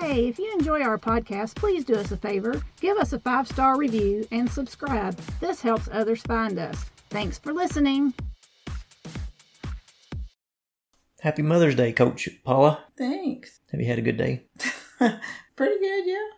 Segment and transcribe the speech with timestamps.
[0.00, 2.62] Hey, if you enjoy our podcast, please do us a favor.
[2.80, 5.14] Give us a five star review and subscribe.
[5.40, 6.86] This helps others find us.
[7.10, 8.14] Thanks for listening.
[11.20, 12.82] Happy Mother's Day, Coach Paula.
[12.96, 13.60] Thanks.
[13.72, 14.46] Have you had a good day?
[14.98, 16.28] Pretty good, yeah.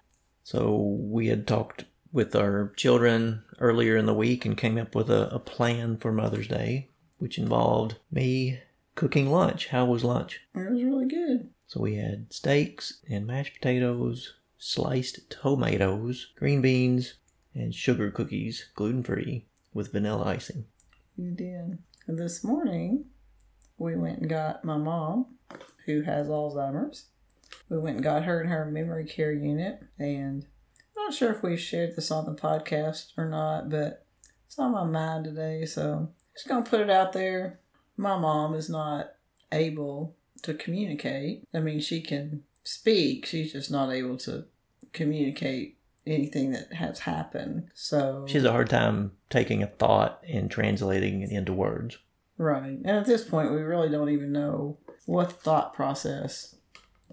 [0.42, 5.08] So, we had talked with our children earlier in the week and came up with
[5.08, 6.88] a, a plan for Mother's Day,
[7.18, 8.58] which involved me
[8.96, 9.68] cooking lunch.
[9.68, 10.40] How was lunch?
[10.52, 11.48] It was really good.
[11.72, 17.14] So, we had steaks and mashed potatoes, sliced tomatoes, green beans,
[17.54, 20.66] and sugar cookies, gluten free, with vanilla icing.
[21.16, 21.78] You did.
[22.06, 23.06] This morning,
[23.78, 25.38] we went and got my mom,
[25.86, 27.06] who has Alzheimer's.
[27.70, 30.44] We went and got her in her memory care unit, and
[30.94, 34.04] I'm not sure if we shared this on the podcast or not, but
[34.44, 37.60] it's on my mind today, so just gonna put it out there.
[37.96, 39.14] My mom is not
[39.50, 41.44] able to communicate.
[41.54, 44.44] I mean, she can speak, she's just not able to
[44.92, 47.68] communicate anything that has happened.
[47.74, 51.98] So She has a hard time taking a thought and translating it into words.
[52.38, 52.78] Right.
[52.84, 56.56] And at this point, we really don't even know what the thought process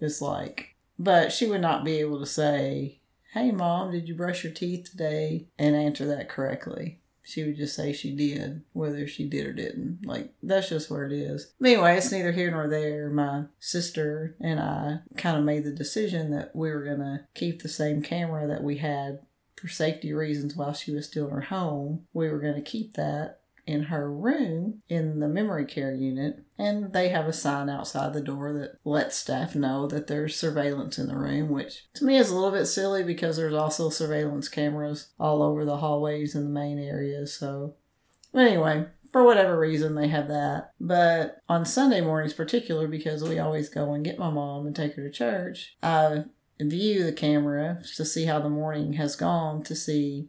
[0.02, 0.76] is like.
[0.98, 3.00] But she would not be able to say,
[3.34, 5.48] Hey, mom, did you brush your teeth today?
[5.60, 7.00] and answer that correctly.
[7.30, 10.00] She would just say she did, whether she did or didn't.
[10.04, 11.54] Like, that's just where it is.
[11.64, 13.10] Anyway, it's neither here nor there.
[13.10, 17.62] My sister and I kind of made the decision that we were going to keep
[17.62, 19.20] the same camera that we had
[19.56, 22.08] for safety reasons while she was still in her home.
[22.14, 26.92] We were going to keep that in her room in the memory care unit and
[26.92, 31.08] they have a sign outside the door that lets staff know that there's surveillance in
[31.08, 35.10] the room which to me is a little bit silly because there's also surveillance cameras
[35.20, 37.28] all over the hallways in the main area.
[37.28, 37.76] so
[38.34, 43.38] but anyway for whatever reason they have that but on sunday mornings particular because we
[43.38, 46.24] always go and get my mom and take her to church i
[46.60, 50.28] view the camera to see how the morning has gone to see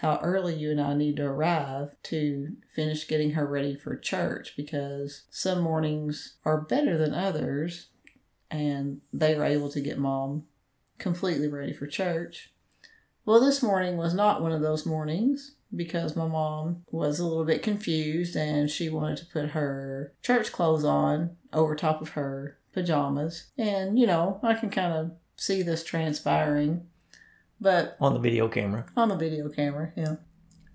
[0.00, 4.54] how early you and I need to arrive to finish getting her ready for church
[4.56, 7.88] because some mornings are better than others
[8.50, 10.44] and they are able to get mom
[10.98, 12.52] completely ready for church.
[13.24, 17.44] Well, this morning was not one of those mornings because my mom was a little
[17.44, 22.56] bit confused and she wanted to put her church clothes on over top of her
[22.72, 23.48] pajamas.
[23.58, 26.86] And, you know, I can kind of see this transpiring.
[27.60, 28.86] But On the video camera.
[28.96, 30.16] on the video camera, yeah.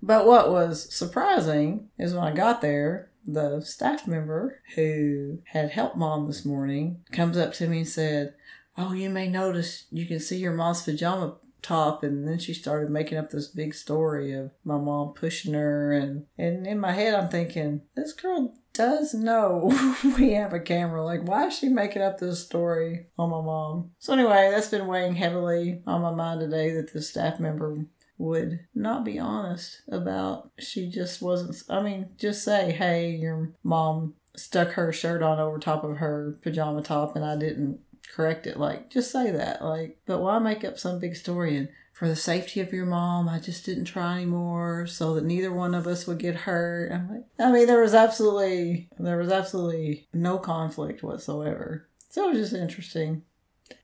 [0.02, 5.96] But what was surprising is when I got there, the staff member who had helped
[5.96, 8.34] mom this morning comes up to me and said,
[8.76, 12.90] Oh, you may notice you can see your mom's pajama top and then she started
[12.90, 17.14] making up this big story of my mom pushing her and and in my head
[17.14, 19.72] I'm thinking, this girl does know
[20.18, 21.04] we have a camera.
[21.04, 23.92] Like, why is she making up this story on my mom?
[23.98, 27.86] So, anyway, that's been weighing heavily on my mind today that the staff member
[28.18, 31.56] would not be honest about she just wasn't.
[31.70, 36.38] I mean, just say, hey, your mom stuck her shirt on over top of her
[36.42, 37.80] pajama top and I didn't
[38.14, 38.58] correct it.
[38.58, 39.64] Like, just say that.
[39.64, 43.28] Like, but why make up some big story and for the safety of your mom,
[43.28, 46.90] I just didn't try anymore so that neither one of us would get hurt.
[46.90, 51.88] I'm like, I mean, there was absolutely, there was absolutely no conflict whatsoever.
[52.10, 53.22] So it was just interesting.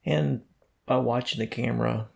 [0.04, 0.42] And
[0.86, 2.08] by watching the camera,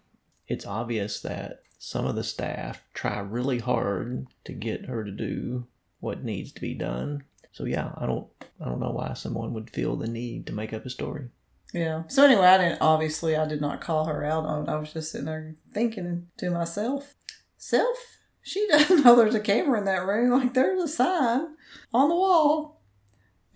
[0.49, 5.69] it's obvious that some of the staff try really hard to get her to do
[6.01, 7.23] what needs to be done.
[7.53, 8.27] So yeah, I don't
[8.61, 11.29] I don't know why someone would feel the need to make up a story.
[11.75, 12.05] Yeah.
[12.07, 14.71] So anyway, I didn't, obviously, I did not call her out on it.
[14.71, 17.17] I was just sitting there thinking to myself,
[17.59, 17.99] self,
[18.43, 20.31] she doesn't know there's a camera in that room.
[20.31, 21.49] Like, there's a sign
[21.93, 22.81] on the wall.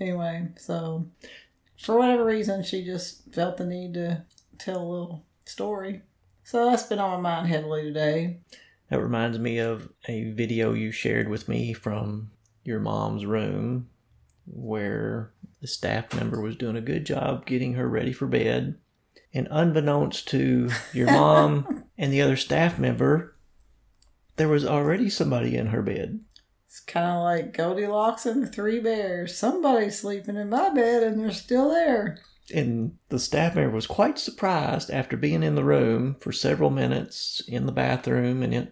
[0.00, 1.08] Anyway, so
[1.80, 4.24] for whatever reason, she just felt the need to
[4.58, 6.02] tell a little story.
[6.42, 8.40] So that's been on my mind heavily today.
[8.90, 12.32] That reminds me of a video you shared with me from
[12.64, 13.90] your mom's room
[14.44, 15.30] where
[15.60, 18.76] the staff member was doing a good job getting her ready for bed.
[19.34, 23.36] And unbeknownst to your mom and the other staff member,
[24.36, 26.20] there was already somebody in her bed.
[26.66, 29.36] It's kind of like Goldilocks and the Three Bears.
[29.36, 32.18] Somebody's sleeping in my bed and they're still there.
[32.54, 37.42] And the staff member was quite surprised after being in the room for several minutes
[37.46, 38.68] in the bathroom and in,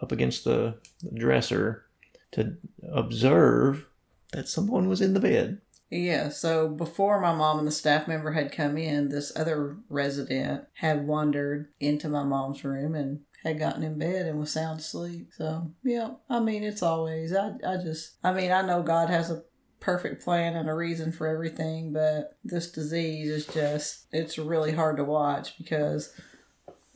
[0.00, 0.78] up against the
[1.12, 1.84] dresser
[2.32, 2.56] to
[2.90, 3.86] observe
[4.32, 5.60] that someone was in the bed.
[5.96, 10.64] Yeah, so before my mom and the staff member had come in, this other resident
[10.74, 15.28] had wandered into my mom's room and had gotten in bed and was sound asleep.
[15.36, 19.30] So, yeah, I mean, it's always, I, I just, I mean, I know God has
[19.30, 19.44] a
[19.78, 24.96] perfect plan and a reason for everything, but this disease is just, it's really hard
[24.96, 26.12] to watch because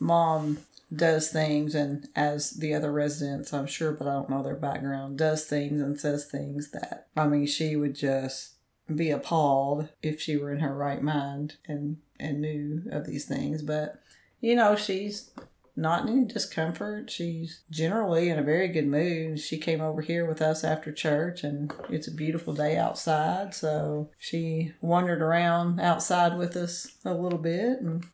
[0.00, 0.58] mom
[0.92, 5.18] does things and as the other residents i'm sure but i don't know their background
[5.18, 8.57] does things and says things that i mean she would just
[8.94, 13.62] be appalled if she were in her right mind and and knew of these things.
[13.62, 14.00] But
[14.40, 15.30] you know she's
[15.78, 17.08] not in any discomfort.
[17.08, 19.38] She's generally in a very good mood.
[19.38, 23.54] She came over here with us after church and it's a beautiful day outside.
[23.54, 28.04] So she wandered around outside with us a little bit and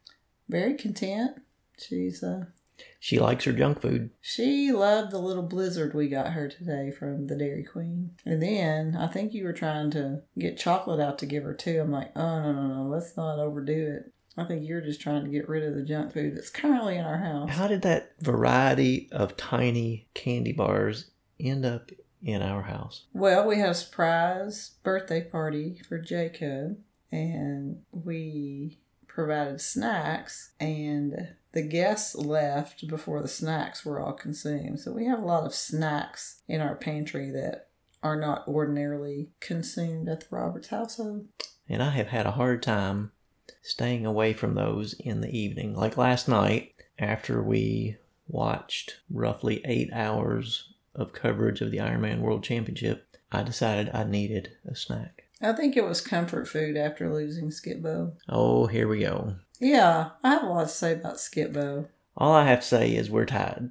[0.48, 1.40] very content.
[1.78, 2.44] She's uh
[3.04, 4.12] She likes her junk food.
[4.22, 8.12] she loved the little blizzard we got her today from the Dairy Queen.
[8.24, 11.82] And then I think you were trying to get chocolate out to give her too.
[11.82, 14.12] I'm like, oh, no, no, no, let's not overdo it.
[14.38, 17.04] I think you're just trying to get rid of the junk food that's currently in
[17.04, 17.50] our house.
[17.50, 21.90] How did that variety of tiny candy bars end up
[22.22, 23.04] in our house?
[23.12, 26.78] Well, we had a surprise birthday party for Jacob,
[27.12, 34.80] and we provided snacks, and the guests left before the snacks were all consumed.
[34.80, 37.68] So we have a lot of snacks in our pantry that
[38.02, 41.28] are not ordinarily consumed at the Roberts household.
[41.68, 43.12] And I have had a hard time
[43.62, 45.74] staying away from those in the evening.
[45.74, 47.96] Like last night, after we
[48.26, 54.50] watched roughly eight hours of coverage of the Ironman World Championship, I decided I needed
[54.66, 55.23] a snack.
[55.44, 58.14] I think it was comfort food after losing Skip-Bo.
[58.28, 59.36] Oh, here we go.
[59.60, 61.86] Yeah, I have a lot to say about Skip-Bo.
[62.16, 63.70] All I have to say is we're tied.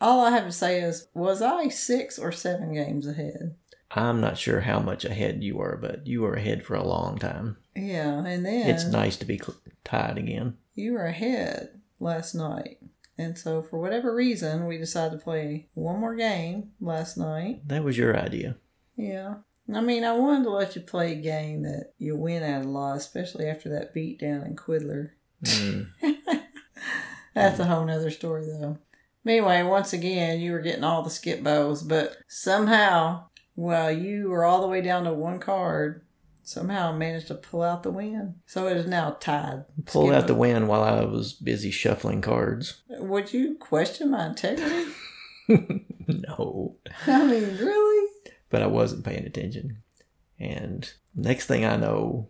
[0.00, 3.54] All I have to say is, was I six or seven games ahead?
[3.92, 7.16] I'm not sure how much ahead you were, but you were ahead for a long
[7.18, 7.56] time.
[7.76, 10.56] Yeah, and then It's nice to be cl- tied again.
[10.74, 12.78] you were ahead last night.
[13.16, 17.66] And so, for whatever reason, we decided to play one more game last night.
[17.68, 18.56] That was your idea.
[18.96, 19.36] Yeah.
[19.72, 22.68] I mean, I wanted to let you play a game that you win at a
[22.68, 25.12] lot, especially after that beat down in Quiddler.
[25.42, 25.88] Mm.
[27.34, 28.78] That's a whole nother story, though.
[29.26, 33.24] Anyway, once again, you were getting all the Skip-Bos, but somehow,
[33.54, 36.04] while you were all the way down to one card,
[36.42, 38.34] somehow managed to pull out the win.
[38.46, 39.64] So it is now tied.
[39.86, 42.82] Pulled out the win while I was busy shuffling cards.
[42.90, 44.92] Would you question my integrity?
[45.48, 46.76] no.
[47.06, 48.10] I mean, really?
[48.54, 49.78] But I wasn't paying attention.
[50.38, 52.28] And next thing I know,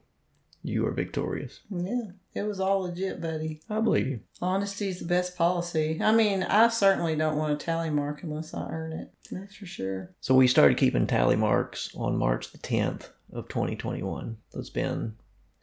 [0.62, 1.60] you are victorious.
[1.68, 3.60] Yeah, it was all legit, buddy.
[3.68, 4.20] I believe you.
[4.40, 6.00] Honesty is the best policy.
[6.00, 9.12] I mean, I certainly don't want a tally mark unless I earn it.
[9.30, 10.14] That's for sure.
[10.22, 14.38] So we started keeping tally marks on March the 10th of 2021.
[14.48, 15.16] So it's been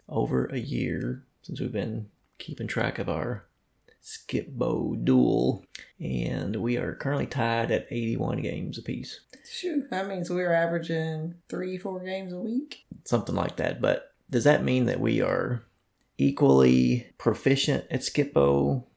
[0.08, 2.06] over a year since we've been
[2.38, 3.46] keeping track of our
[4.02, 5.64] Skip-Bo duel.
[6.00, 9.22] And we are currently tied at 81 games apiece.
[9.50, 12.86] Shoot, that means we're averaging three, four games a week.
[13.06, 13.82] Something like that.
[13.82, 15.64] But does that mean that we are
[16.18, 18.88] equally proficient at Skip-Bo?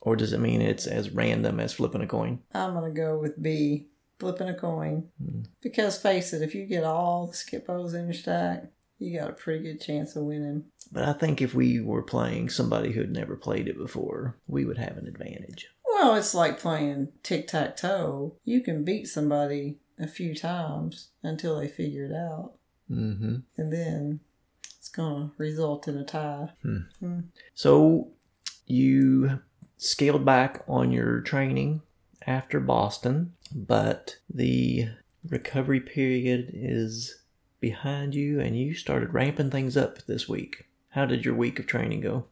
[0.00, 2.40] Or does it mean it's as random as flipping a coin?
[2.54, 5.08] I'm gonna go with B, flipping a coin.
[5.22, 5.42] Hmm.
[5.60, 8.64] Because face it, if you get all the skip Skip-Bos in your stack,
[8.98, 10.64] you got a pretty good chance of winning.
[10.90, 14.78] But I think if we were playing somebody who'd never played it before, we would
[14.78, 15.68] have an advantage.
[15.86, 18.36] Well, it's like playing tic tac toe.
[18.44, 22.52] You can beat somebody a few times until they figure it out,
[22.90, 23.36] Mm-hmm.
[23.56, 24.20] and then
[24.78, 26.50] it's gonna result in a tie.
[27.54, 28.08] So
[28.66, 29.40] you
[29.76, 31.82] scaled back on your training
[32.26, 34.88] after Boston, but the
[35.28, 37.22] recovery period is
[37.60, 40.68] behind you and you started ramping things up this week.
[40.90, 42.26] How did your week of training go?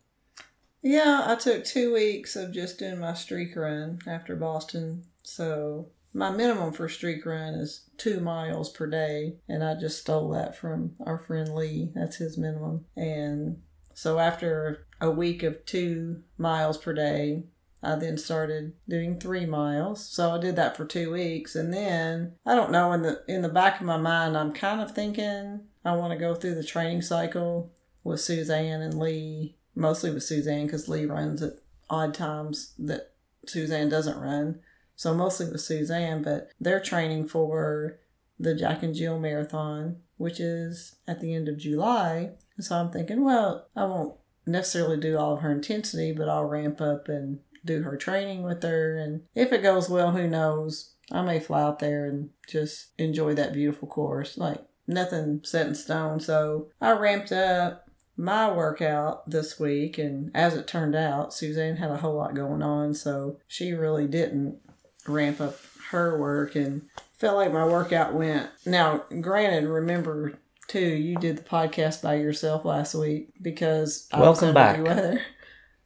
[0.83, 5.05] Yeah, I took two weeks of just doing my streak run after Boston.
[5.23, 10.31] So my minimum for streak run is two miles per day, and I just stole
[10.31, 11.91] that from our friend Lee.
[11.95, 12.87] That's his minimum.
[12.97, 13.63] And
[13.95, 17.45] so after a week of two miles per day,
[17.87, 20.07] I then started doing three miles.
[20.07, 23.43] So I did that for two weeks, and then I don't know in the in
[23.43, 26.65] the back of my mind, I'm kind of thinking I want to go through the
[26.65, 32.75] training cycle with Suzanne and Lee, mostly with Suzanne because Lee runs at odd times
[32.79, 33.13] that
[33.47, 34.61] Suzanne doesn't run.
[34.97, 37.99] So mostly with Suzanne, but they're training for
[38.39, 42.31] the Jack and Jill Marathon, which is at the end of July.
[42.59, 44.17] So I'm thinking, well, I won't
[44.47, 48.63] necessarily do all of her intensity, but I'll ramp up and do her training with
[48.63, 48.97] her.
[48.97, 50.93] And if it goes well, who knows?
[51.13, 54.39] I may fly out there and just enjoy that beautiful course.
[54.39, 56.21] Like nothing set in stone.
[56.21, 57.85] So I ramped up
[58.17, 62.63] my workout this week, and as it turned out, Suzanne had a whole lot going
[62.63, 64.59] on, so she really didn't
[65.07, 65.59] ramp up
[65.91, 66.83] her work and
[67.19, 68.49] felt like my workout went.
[68.65, 74.41] Now, granted, remember too, you did the podcast by yourself last week because I was
[74.41, 74.77] Welcome under back.
[74.79, 75.23] the weather.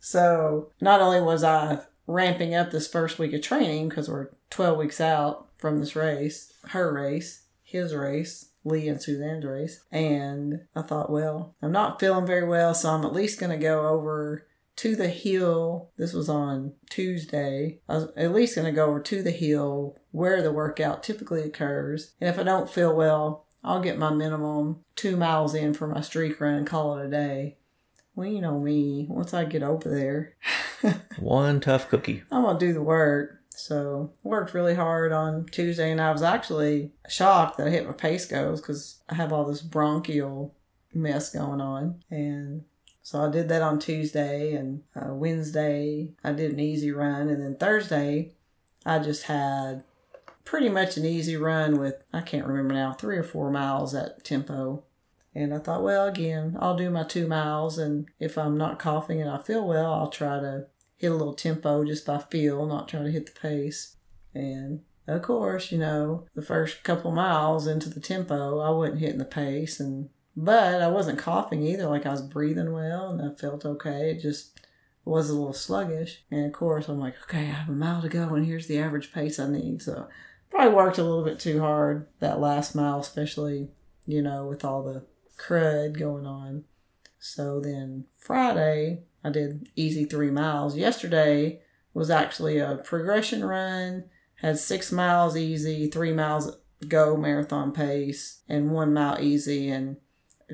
[0.00, 4.76] So not only was I ramping up this first week of training because we're 12
[4.78, 10.83] weeks out from this race, her race, his race, Lee and Suzanne's race, and I
[10.83, 14.47] thought, well, I'm not feeling very well, so I'm at least going to go over
[14.76, 15.90] to the hill.
[15.97, 17.80] This was on Tuesday.
[17.88, 21.42] I was at least going to go over to the hill where the workout typically
[21.42, 22.14] occurs.
[22.21, 26.00] And if I don't feel well, I'll get my minimum two miles in for my
[26.00, 27.59] streak run and call it a day.
[28.21, 29.07] Well, you know me.
[29.09, 30.35] Once I get over there,
[31.19, 32.23] One tough cookie.
[32.31, 33.41] I'm gonna do the work.
[33.49, 37.95] So worked really hard on Tuesday, and I was actually shocked that I hit my
[37.95, 40.55] pace goals because I have all this bronchial
[40.93, 42.65] mess going on, and
[43.03, 46.11] so I did that on Tuesday and uh, Wednesday.
[46.23, 48.33] I did an easy run, and then Thursday
[48.85, 49.83] I just had
[50.45, 54.25] pretty much an easy run with I can't remember now three or four miles at
[54.25, 54.85] tempo.
[55.35, 59.21] And I thought, well, again, I'll do my two miles, and if I'm not coughing
[59.21, 62.89] and I feel well, I'll try to hit a little tempo just by feel, not
[62.89, 63.97] try to hit the pace.
[64.35, 69.19] And of course, you know, the first couple miles into the tempo, I wasn't hitting
[69.19, 71.87] the pace, and but I wasn't coughing either.
[71.87, 74.11] Like I was breathing well, and I felt okay.
[74.11, 74.61] It just
[75.05, 76.25] was a little sluggish.
[76.31, 78.79] And of course, I'm like, okay, I have a mile to go, and here's the
[78.79, 79.83] average pace I need.
[79.83, 80.09] So
[80.51, 83.69] probably worked a little bit too hard that last mile, especially
[84.07, 85.05] you know with all the
[85.40, 86.64] crud going on.
[87.18, 90.76] So then Friday, I did easy three miles.
[90.76, 91.61] Yesterday
[91.92, 94.04] was actually a progression run,
[94.37, 96.56] had six miles easy, three miles
[96.88, 99.68] go marathon pace, and one mile easy.
[99.68, 99.97] And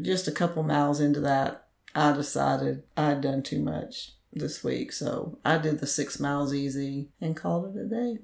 [0.02, 4.92] just a couple miles into that, I decided I'd done too much this week.
[4.92, 8.18] So I did the six miles easy and called it a day.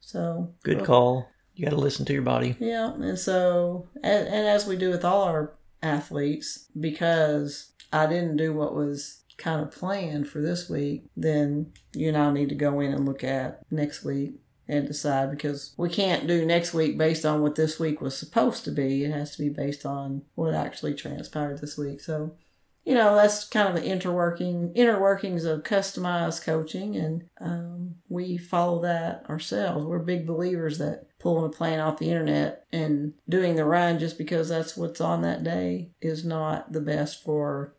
[0.00, 1.28] So Good well, call.
[1.54, 2.56] You got to listen to your body.
[2.58, 5.52] yeah, and so and, and as we do with all our
[5.82, 12.08] athletes, because I didn't do what was kind of planned for this week, then you
[12.08, 14.34] and I need to go in and look at next week
[14.68, 18.64] and decide because we can't do next week based on what this week was supposed
[18.64, 19.02] to be.
[19.02, 22.00] It has to be based on what actually transpired this week.
[22.00, 22.36] So
[22.84, 28.36] you know that's kind of the interworking inner workings of customized coaching and um, we
[28.36, 33.54] follow that ourselves we're big believers that pulling a plan off the internet and doing
[33.54, 37.74] the run just because that's what's on that day is not the best for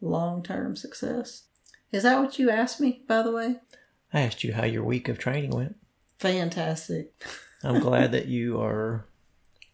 [0.00, 1.44] long-term success
[1.92, 3.56] is that what you asked me by the way
[4.12, 5.76] I asked you how your week of training went.
[6.18, 7.12] fantastic
[7.64, 9.06] I'm glad that you are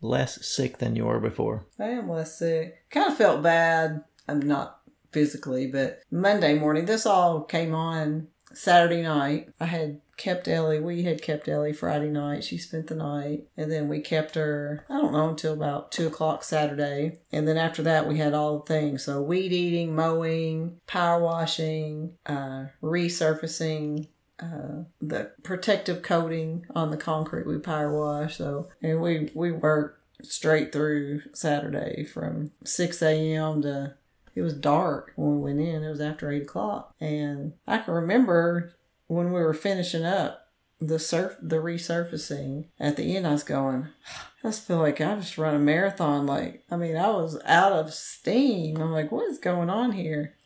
[0.00, 1.66] less sick than you were before.
[1.78, 2.88] I am less sick.
[2.90, 4.04] Kind of felt bad.
[4.30, 4.80] I'm not
[5.12, 9.48] physically, but Monday morning, this all came on Saturday night.
[9.60, 10.80] I had kept Ellie.
[10.80, 12.44] We had kept Ellie Friday night.
[12.44, 13.46] She spent the night.
[13.56, 17.20] And then we kept her, I don't know, until about 2 o'clock Saturday.
[17.32, 19.04] And then after that, we had all the things.
[19.04, 24.08] So weed eating, mowing, power washing, uh, resurfacing,
[24.38, 28.36] uh, the protective coating on the concrete we power wash.
[28.36, 33.62] So, and we, we worked straight through Saturday from 6 a.m.
[33.62, 33.94] to
[34.34, 35.82] it was dark when we went in.
[35.82, 36.94] It was after 8 o'clock.
[37.00, 38.74] And I can remember
[39.06, 40.48] when we were finishing up
[40.80, 43.88] the surf, the resurfacing at the end, I was going,
[44.44, 46.26] I just feel like I just run a marathon.
[46.26, 48.80] Like, I mean, I was out of steam.
[48.80, 50.36] I'm like, what is going on here?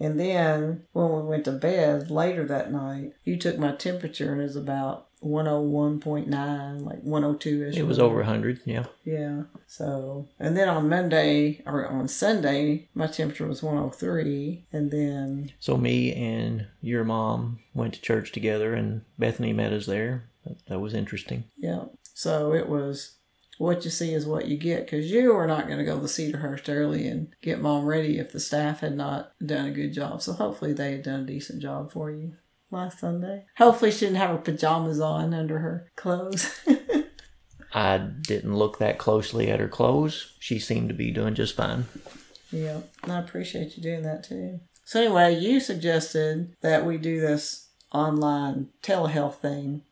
[0.00, 4.40] And then when we went to bed later that night, you took my temperature and
[4.40, 7.76] it was about 101.9, like 102 ish.
[7.76, 8.84] It was over 100, yeah.
[9.04, 9.42] Yeah.
[9.66, 14.66] So, and then on Monday or on Sunday, my temperature was 103.
[14.72, 19.86] And then, So me and your mom went to church together, and Bethany met us
[19.86, 20.24] there.
[20.44, 21.44] That, that was interesting.
[21.56, 21.84] yeah.
[22.16, 23.16] So it was
[23.58, 26.06] what you see is what you get because you were not going to go to
[26.06, 30.22] Cedarhurst early and get mom ready if the staff had not done a good job.
[30.22, 32.34] So hopefully they had done a decent job for you
[32.70, 33.46] last Sunday.
[33.56, 36.60] Hopefully she didn't have her pajamas on under her clothes.
[37.74, 40.34] I didn't look that closely at her clothes.
[40.38, 41.86] She seemed to be doing just fine.
[42.50, 44.60] Yeah, I appreciate you doing that too.
[44.84, 49.82] So anyway, you suggested that we do this online telehealth thing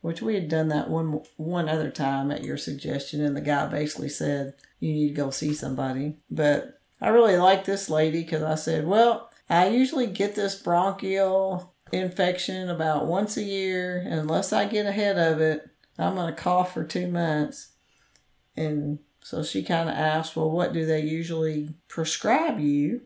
[0.00, 3.66] which we had done that one one other time at your suggestion, and the guy
[3.66, 6.16] basically said you need to go see somebody.
[6.30, 11.74] But I really like this lady because I said, well, I usually get this bronchial
[11.92, 15.68] infection about once a year, unless I get ahead of it,
[15.98, 17.72] I'm gonna cough for two months.
[18.56, 23.02] And so she kind of asked, well, what do they usually prescribe you?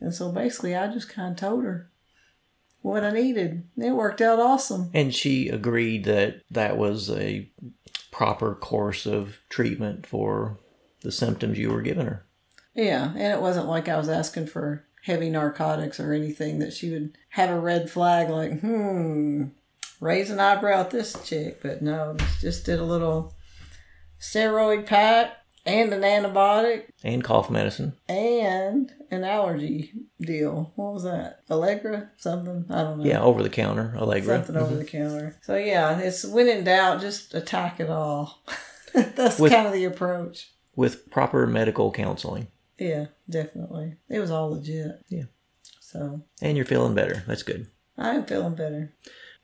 [0.00, 1.90] And so basically, I just kind of told her
[2.80, 3.64] what I needed.
[3.76, 4.90] It worked out awesome.
[4.94, 7.50] And she agreed that that was a
[8.10, 10.58] proper course of treatment for
[11.02, 12.24] the symptoms you were giving her.
[12.74, 16.90] Yeah, and it wasn't like I was asking for heavy narcotics or anything that she
[16.90, 19.44] would have a red flag like, hmm,
[20.00, 21.62] raise an eyebrow at this chick.
[21.62, 23.34] But no, just did a little
[24.20, 25.32] steroid pack
[25.66, 27.94] and an antibiotic And cough medicine.
[28.08, 30.72] and an allergy deal.
[30.76, 31.40] What was that?
[31.50, 32.10] Allegra?
[32.16, 32.66] Something?
[32.70, 33.04] I don't know.
[33.04, 34.36] Yeah, over the counter, Allegra.
[34.44, 35.36] Something over the counter.
[35.42, 38.42] So yeah, it's when in doubt, just attack it all.
[38.94, 40.50] That's With- kind of the approach.
[40.76, 42.48] With proper medical counseling.
[42.78, 43.96] Yeah, definitely.
[44.08, 45.04] It was all legit.
[45.08, 45.24] Yeah.
[45.80, 47.24] So And you're feeling better.
[47.26, 47.66] That's good.
[47.96, 48.92] I'm feeling better.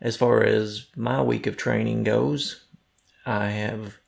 [0.00, 2.64] As far as my week of training goes,
[3.26, 3.98] I have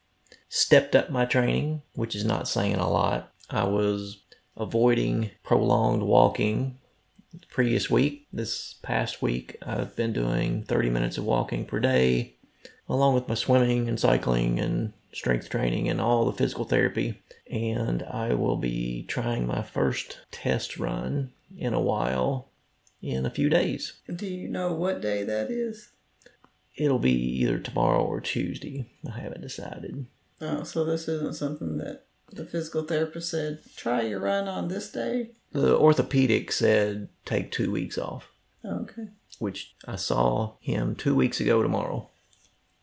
[0.49, 3.33] stepped up my training, which is not saying a lot.
[3.49, 4.21] I was
[4.55, 6.77] avoiding prolonged walking
[7.33, 8.27] the previous week.
[8.31, 12.35] This past week, I've been doing 30 minutes of walking per day,
[12.87, 17.21] along with my swimming and cycling and strength training and all the physical therapy.
[17.49, 22.49] And I will be trying my first test run in a while
[23.01, 23.93] in a few days.
[24.13, 25.89] Do you know what day that is?
[26.75, 28.89] It'll be either tomorrow or Tuesday.
[29.11, 30.05] I haven't decided.
[30.41, 34.91] Oh, so this isn't something that the physical therapist said, try your run on this
[34.91, 35.31] day?
[35.53, 38.29] The orthopedic said take two weeks off,
[38.63, 39.07] okay.
[39.39, 42.09] which I saw him two weeks ago tomorrow,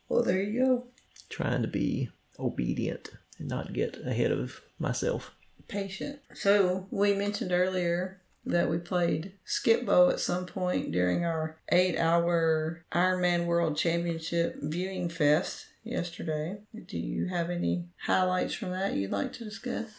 [0.09, 0.83] Well, there you go.
[1.29, 5.33] Trying to be obedient and not get ahead of myself.
[5.67, 6.19] Patient.
[6.33, 12.83] So we mentioned earlier that we played Skip-Bo at some point during our eight hour
[12.91, 16.59] Ironman World Championship viewing fest yesterday.
[16.87, 19.89] Do you have any highlights from that you'd like to discuss?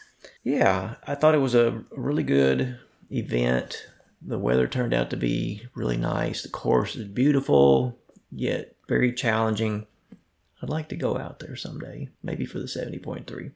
[0.43, 2.79] Yeah, I thought it was a really good
[3.11, 3.87] event.
[4.21, 6.41] The weather turned out to be really nice.
[6.41, 7.99] The course is beautiful,
[8.31, 9.85] yet very challenging.
[10.61, 13.51] I'd like to go out there someday, maybe for the 70.3.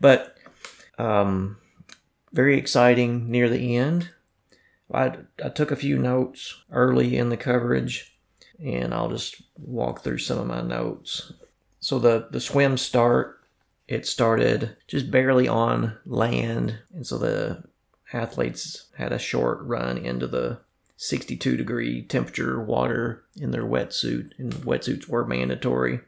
[0.00, 0.36] But
[0.98, 1.58] um,
[2.32, 4.10] very exciting near the end.
[4.92, 8.16] I, I took a few notes early in the coverage,
[8.58, 11.32] and I'll just walk through some of my notes.
[11.80, 13.36] So the, the swim start
[13.88, 17.62] it started just barely on land, and so the
[18.12, 20.58] athletes had a short run into the
[20.96, 26.00] 62 degree temperature water in their wetsuit, and wetsuits were mandatory.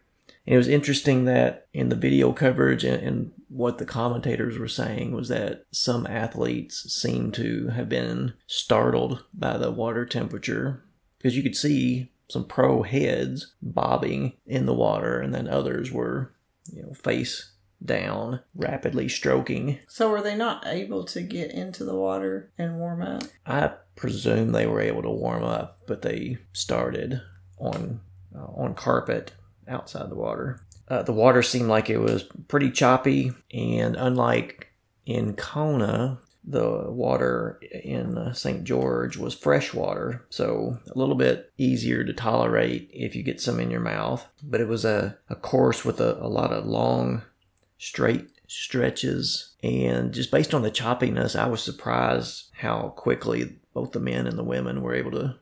[0.48, 4.66] And it was interesting that in the video coverage and, and what the commentators were
[4.66, 10.82] saying was that some athletes seemed to have been startled by the water temperature
[11.18, 16.32] because you could see some pro heads bobbing in the water, and then others were,
[16.72, 17.52] you know, face
[17.84, 19.78] down, rapidly stroking.
[19.86, 23.24] So were they not able to get into the water and warm up?
[23.44, 27.20] I presume they were able to warm up, but they started
[27.58, 28.00] on
[28.34, 29.32] uh, on carpet
[29.68, 30.60] outside the water.
[30.88, 34.72] Uh, the water seemed like it was pretty choppy, and unlike
[35.04, 38.64] in Kona, the water in uh, St.
[38.64, 43.60] George was fresh water, so a little bit easier to tolerate if you get some
[43.60, 44.26] in your mouth.
[44.42, 47.22] But it was a, a course with a, a lot of long
[47.76, 49.54] straight stretches.
[49.62, 54.38] And just based on the choppiness, I was surprised how quickly both the men and
[54.38, 55.36] the women were able to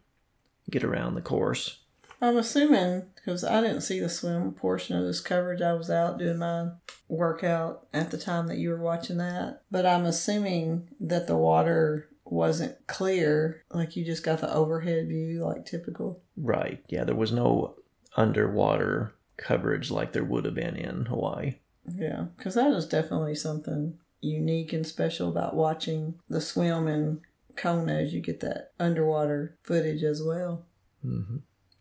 [0.71, 1.79] get around the course.
[2.21, 5.61] I'm assuming because I didn't see the swim portion of this coverage.
[5.61, 6.71] I was out doing my
[7.09, 9.63] workout at the time that you were watching that.
[9.71, 15.45] But I'm assuming that the water wasn't clear, like you just got the overhead view,
[15.45, 16.23] like typical.
[16.37, 16.83] Right.
[16.89, 17.77] Yeah, there was no
[18.17, 21.57] underwater coverage like there would have been in Hawaii.
[21.89, 27.21] Yeah, because that is definitely something unique and special about watching the swim in
[27.55, 30.65] Kona as you get that underwater footage as well.
[31.03, 31.37] hmm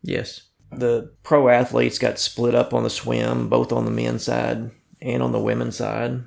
[0.05, 0.43] Yes.
[0.71, 5.23] The pro athletes got split up on the swim, both on the men's side and
[5.23, 6.23] on the women's side.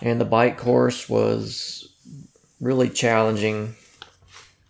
[0.00, 1.94] And the bike course was
[2.60, 3.74] really challenging.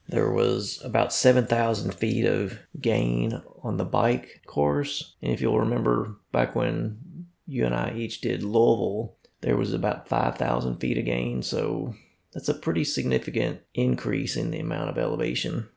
[0.09, 5.15] There was about 7,000 feet of gain on the bike course.
[5.23, 10.09] And if you'll remember back when you and I each did Louisville, there was about
[10.09, 11.43] 5,000 feet of gain.
[11.43, 11.95] So
[12.33, 15.69] that's a pretty significant increase in the amount of elevation.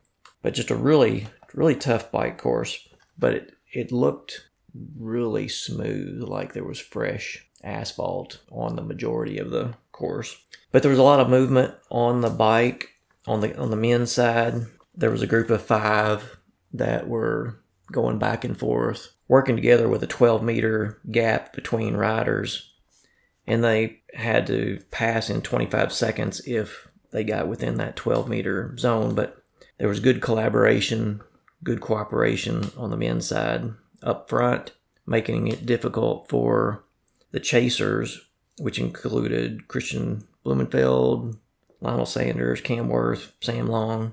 [0.42, 2.88] But just a really, really tough bike course.
[3.18, 4.48] But it, it looked
[4.96, 10.36] really smooth, like there was fresh asphalt on the majority of the course.
[10.70, 12.90] But there was a lot of movement on the bike
[13.26, 14.66] on the on the men's side.
[14.94, 16.38] There was a group of five
[16.72, 22.72] that were going back and forth, working together with a 12 meter gap between riders,
[23.46, 28.76] and they had to pass in 25 seconds if they got within that 12 meter
[28.78, 29.14] zone.
[29.14, 29.42] But
[29.78, 31.20] there was good collaboration,
[31.66, 34.72] good cooperation on the men's side up front,
[35.04, 36.84] making it difficult for
[37.32, 38.20] the chasers,
[38.58, 41.36] which included Kristian Blummenfelt,
[41.80, 44.12] Lionel Sanders, Cam Wurf, Sam Long,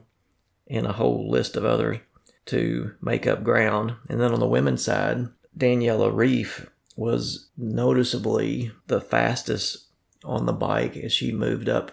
[0.67, 1.99] and a whole list of others
[2.47, 3.93] to make up ground.
[4.09, 9.89] And then on the women's side, Daniela Ryf was noticeably the fastest
[10.25, 11.91] on the bike as she moved up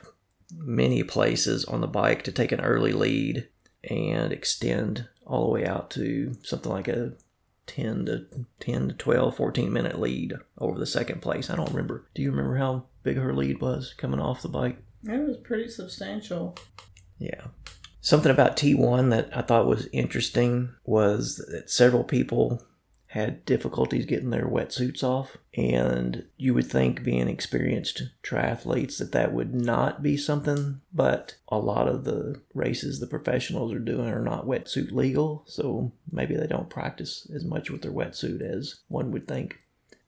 [0.56, 3.46] many places on the bike to take an early lead
[3.84, 7.12] and extend all the way out to something like a
[7.66, 8.26] 10 to
[8.58, 11.48] 10 to 12 14 minute lead over the second place.
[11.48, 12.04] I don't remember.
[12.14, 14.76] Do you remember how big her lead was coming off the bike?
[15.04, 16.58] It was pretty substantial.
[17.18, 17.46] yeah.
[18.02, 22.62] Something about t1 that i thought was interesting was that several people
[23.10, 29.32] had difficulties getting their wetsuits off and you would think being experienced triathletes that that
[29.32, 34.22] would not be something but a lot of the races the professionals are doing are
[34.22, 39.10] not wetsuit legal so maybe they don't practice as much with their wetsuit as one
[39.10, 39.58] would think.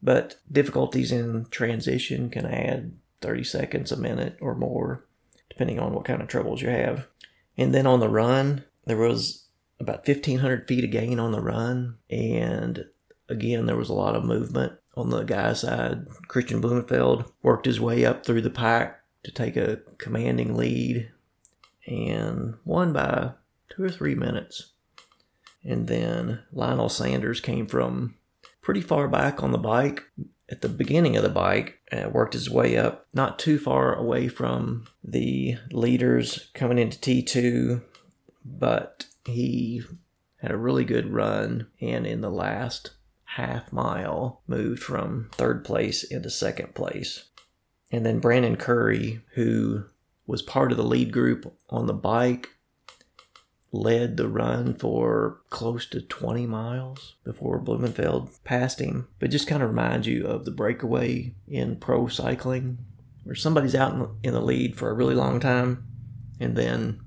[0.01, 5.05] But difficulties in transition can add 30 seconds a minute or more
[5.49, 7.07] depending on what kind of troubles you have.
[7.59, 9.42] And then on the run there was
[9.83, 11.97] about 1500 feet of gain on the run.
[12.09, 12.85] And
[13.29, 16.07] again there was a lot of movement on the guy side.
[16.29, 21.11] Kristian blummenfelt worked his way up through the pack to take a commanding lead
[21.87, 23.33] and won by
[23.71, 24.73] two or three minutes.
[25.64, 28.16] And then lionel sanders came from
[28.61, 30.05] pretty far back on the bike
[30.51, 34.29] at the beginning of the bike and worked his way up not too far away
[34.29, 37.83] from the leaders coming into t2
[38.45, 39.83] but he
[40.41, 42.91] had a really good run and in the last
[43.25, 47.25] half mile moved from third place into second place.
[47.91, 49.85] And then Braden Currie, who
[50.27, 52.51] was part of the lead group on the bike,
[53.71, 59.09] led the run for close to 20 miles before Blummenfelt passed him.
[59.19, 62.79] But just kind of reminds you of the breakaway in pro cycling,
[63.25, 65.87] where somebody's out in the, lead for a really long time
[66.39, 67.01] and then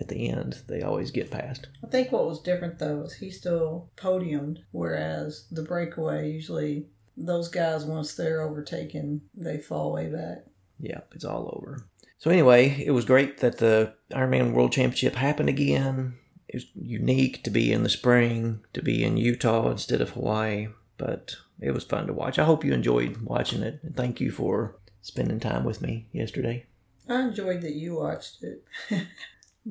[0.00, 1.68] at the end, they always get past.
[1.84, 6.86] I think what was different though is he still podiumed, whereas the breakaway usually
[7.16, 10.44] those guys once they're overtaken, they fall way back.
[10.78, 11.84] Yeah, it's all over.
[12.18, 16.14] So anyway, it was great that the Ironman World Championship happened again.
[16.48, 20.68] It was unique to be in the spring, to be in Utah instead of Hawaii,
[20.98, 22.38] but it was fun to watch.
[22.38, 26.66] I hope you enjoyed watching it, and thank you for spending time with me yesterday.
[27.08, 28.64] I enjoyed that you watched it,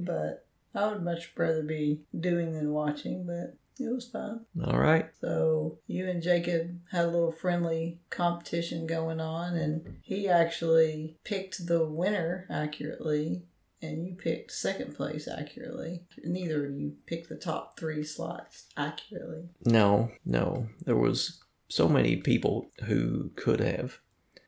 [0.06, 3.26] but I would much rather be doing than watching.
[3.26, 4.46] But it was fun.
[4.64, 5.10] All right.
[5.22, 11.68] So you and Jacob had a little friendly competition going on, and he actually picked
[11.68, 13.44] the winner accurately,
[13.82, 16.04] and you picked second place accurately.
[16.24, 19.50] Neither of you picked the top three slots accurately.
[19.66, 20.68] No, no.
[20.86, 24.00] There was so many people who could have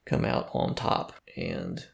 [0.06, 1.86] come out on top, and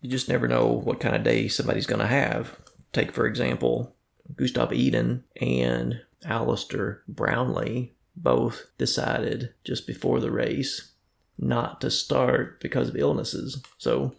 [0.00, 2.56] you just never know what kind of day somebody's going to have.
[2.92, 3.94] Take, for example,
[4.34, 10.92] Gustav Iden and Alistair Brownlee both decided just before the race
[11.38, 13.62] not to start because of illnesses.
[13.78, 14.14] So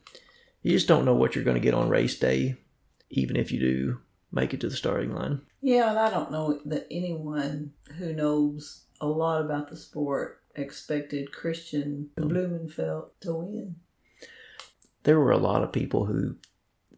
[0.62, 2.58] you just don't know what you're going to get on race day,
[3.10, 4.00] even if you do
[4.32, 5.42] make it to the starting line.
[5.62, 11.32] Yeah, and I don't know that anyone who knows a lot about the sport expected
[11.32, 13.76] Kristian Blummenfelt to win.
[15.04, 16.36] There were a lot of people who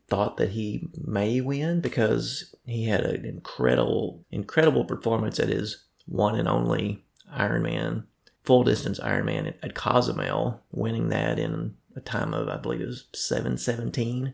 [0.10, 6.36] thought that he may win because he had an incredible, incredible performance at his one
[6.38, 8.06] and only Ironman,
[8.43, 13.06] full distance Ironman at Cozumel, winning that in a time of, I believe it was
[13.13, 14.34] 717.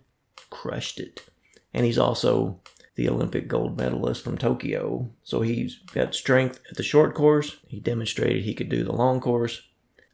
[0.50, 1.26] Crushed it.
[1.74, 2.62] And he's also
[2.96, 5.10] the Olympic gold medalist from Tokyo.
[5.24, 7.58] So he's got strength at the short course.
[7.68, 9.62] He demonstrated he could do the long course.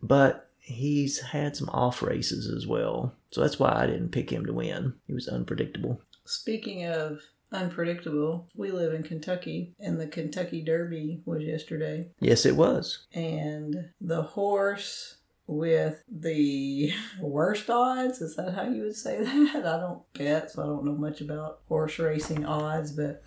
[0.01, 3.15] But he's had some off races as well.
[3.31, 4.93] So that's why I didn't pick him to win.
[5.07, 6.01] He was unpredictable.
[6.25, 12.09] Speaking of unpredictable, we live in Kentucky, and the Kentucky Derby was yesterday.
[12.19, 13.05] Yes, it was.
[13.13, 15.17] And the horse
[15.47, 19.65] with the worst odds, is that how you would say that?
[19.65, 23.23] I don't bet, so I don't know much about horse racing odds, but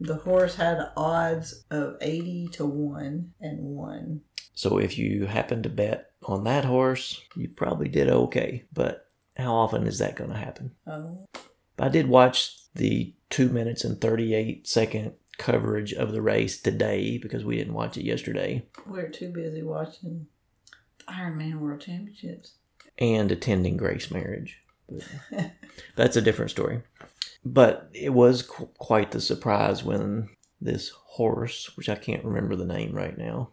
[0.00, 4.20] the horse had odds of 80 to 1 and won.
[4.54, 8.64] So if you happen to bet on that horse, you probably did okay.
[8.72, 9.05] But
[9.36, 10.72] how often is that going to happen?
[10.86, 11.26] Oh,
[11.78, 17.44] I did watch the two minutes and 38 second coverage of the race today because
[17.44, 20.26] we didn't watch it yesterday we're too busy watching
[20.98, 22.54] the Ironman World Championships.
[22.98, 24.62] and attending Grace Marriage.
[25.96, 26.82] That's a different story.
[27.44, 30.28] But it was qu- quite the surprise when
[30.60, 33.50] this horse, which I can't remember the name right now,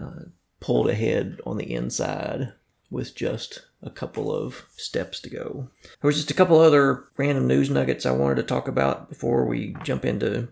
[0.00, 0.24] uh,
[0.60, 2.52] pulled ahead on the inside
[2.90, 5.68] with just a couple of steps to go.
[5.82, 9.46] There was just a couple other random news nuggets I wanted to talk about before
[9.46, 10.48] we jump into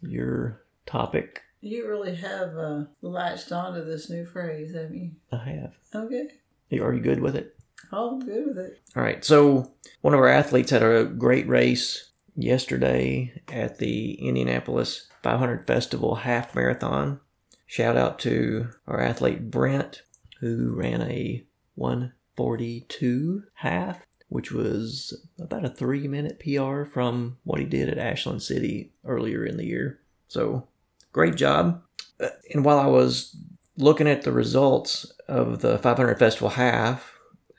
[0.00, 1.42] your topic.
[1.60, 5.10] You really have uh, latched onto this new phrase, haven't you?
[5.32, 5.74] I have.
[5.94, 6.28] Okay.
[6.72, 7.56] Are you good with it?
[7.92, 8.80] Oh, I'm good with it.
[8.96, 9.24] All right.
[9.24, 16.16] So one of our athletes had a great race yesterday at the Indianapolis 500 Festival
[16.16, 17.20] half marathon.
[17.66, 20.02] Shout out to our athlete Brent,
[20.40, 21.44] who ran a
[21.74, 28.42] 142 half, which was about a three minute PR from what he did at Ashland
[28.42, 30.00] City earlier in the year.
[30.28, 30.66] So
[31.12, 31.82] great job.
[32.20, 33.36] Uh, And while I was
[33.76, 37.14] looking at the results of the 500 Festival half,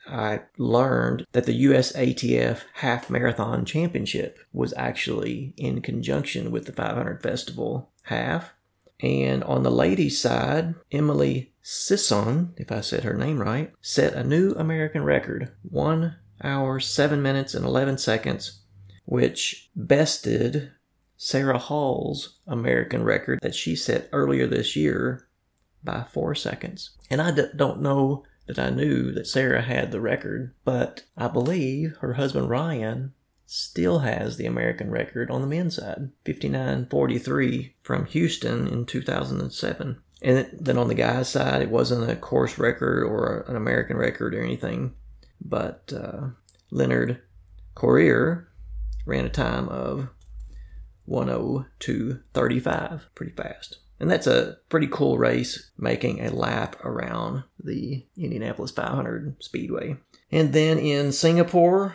[0.06, 7.22] I learned that the USATF Half Marathon Championship was actually in conjunction with the 500
[7.22, 8.52] Festival Half.
[9.00, 14.22] And on the ladies' side, Emily Sisson, if I said her name right, set a
[14.22, 18.60] new American record 1 hour, 7 minutes, and 11 seconds,
[19.04, 20.70] which bested
[21.16, 25.26] Sarah Hall's American record that she set earlier this year
[25.82, 26.90] by 4 seconds.
[27.10, 31.26] And I d- don't know that I knew that Sarah had the record, but I
[31.26, 33.12] believe her husband Ryan
[33.44, 40.00] still has the American record on the men's side 59.43 from Houston in 2007.
[40.26, 44.34] And then on the guys' side, it wasn't a course record or an American record
[44.34, 44.96] or anything,
[45.40, 46.30] but uh,
[46.72, 47.22] Leonard
[47.76, 48.46] Korir
[49.06, 50.08] ran a time of
[51.08, 53.78] 102.35, pretty fast.
[54.00, 59.96] And that's a pretty cool race, making a lap around the Indianapolis 500 Speedway.
[60.32, 61.94] And then in Singapore,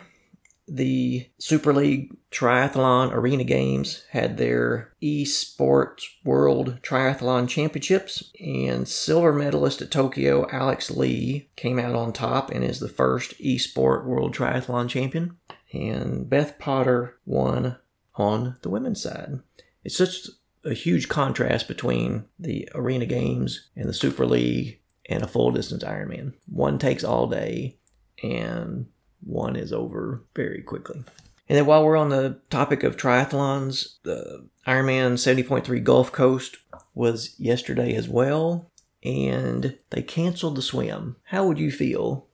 [0.74, 9.82] the Super League Triathlon Arena Games had their eSports World Triathlon Championships, and silver medalist
[9.82, 14.88] at Tokyo, Alex Yee, came out on top and is the first eSport World Triathlon
[14.88, 15.36] Champion.
[15.74, 17.76] And Beth Potter won
[18.14, 19.40] on the women's side.
[19.84, 20.28] It's such
[20.64, 25.84] a huge contrast between the Arena Games and the Super League and a full distance
[25.84, 26.32] Ironman.
[26.46, 27.76] One takes all day,
[28.22, 28.86] and
[29.24, 31.04] one is over very quickly.
[31.48, 36.56] And then while we're on the topic of triathlons, the Ironman 70.3 Gulf Coast
[36.94, 38.70] was yesterday as well,
[39.02, 41.16] and they canceled the swim.
[41.24, 42.28] How would you feel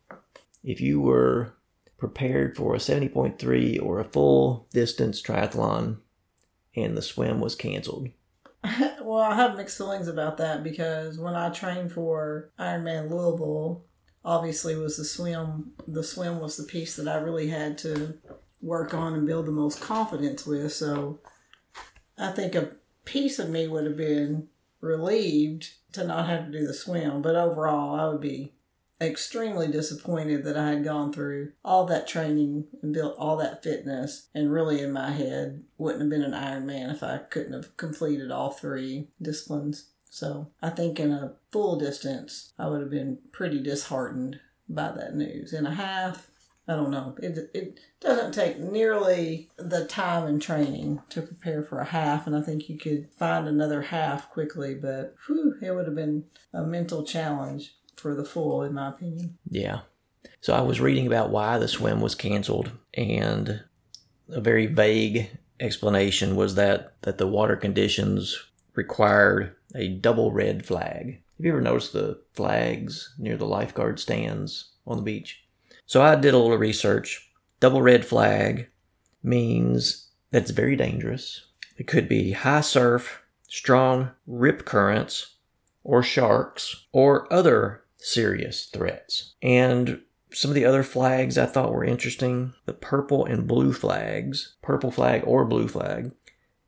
[0.63, 1.55] if you were
[1.97, 5.99] prepared for a 70.3 or a full distance triathlon
[6.77, 8.09] and the swim was canceled?
[9.03, 13.85] well, I have mixed feelings about that because when I trained for Ironman Louisville,
[14.29, 15.73] obviously was the swim.
[15.87, 18.19] The swim was the piece that I really had to
[18.61, 20.71] work on and build the most confidence with.
[20.73, 21.21] So
[22.19, 22.73] I think a
[23.07, 24.49] piece of me would have been
[24.83, 28.53] relieved to not have to do the swim, but overall, I would be
[29.01, 34.29] extremely disappointed that I had gone through all that training and built all that fitness
[34.35, 38.31] and really in my head wouldn't have been an Ironman if I couldn't have completed
[38.31, 39.89] all three disciplines.
[40.11, 45.15] So I think in a full distance I would have been pretty disheartened by that
[45.15, 45.53] news.
[45.53, 46.31] In a half,
[46.67, 47.17] I don't know.
[47.23, 52.37] It it doesn't take nearly the time and training to prepare for a half, and
[52.37, 54.75] I think you could find another half quickly.
[54.75, 59.39] But whew, it would have been a mental challenge for the full, in my opinion.
[59.51, 59.81] Yeah.
[60.41, 63.65] So I was reading about why the swim was canceled, and
[64.29, 68.39] a very vague explanation was that that the water conditions
[68.79, 71.21] required a double red flag.
[71.37, 75.43] Have you ever noticed the flags near the lifeguard stands on the beach?
[75.85, 77.29] So I did a little research.
[77.59, 78.69] Double red flag
[79.21, 81.45] means that it's very dangerous.
[81.77, 85.35] It could be high surf, strong rip currents,
[85.83, 89.35] or sharks, or other serious threats.
[89.43, 94.55] And some of the other flags I thought were interesting the purple and blue flags,
[94.63, 96.13] purple flag or blue flag,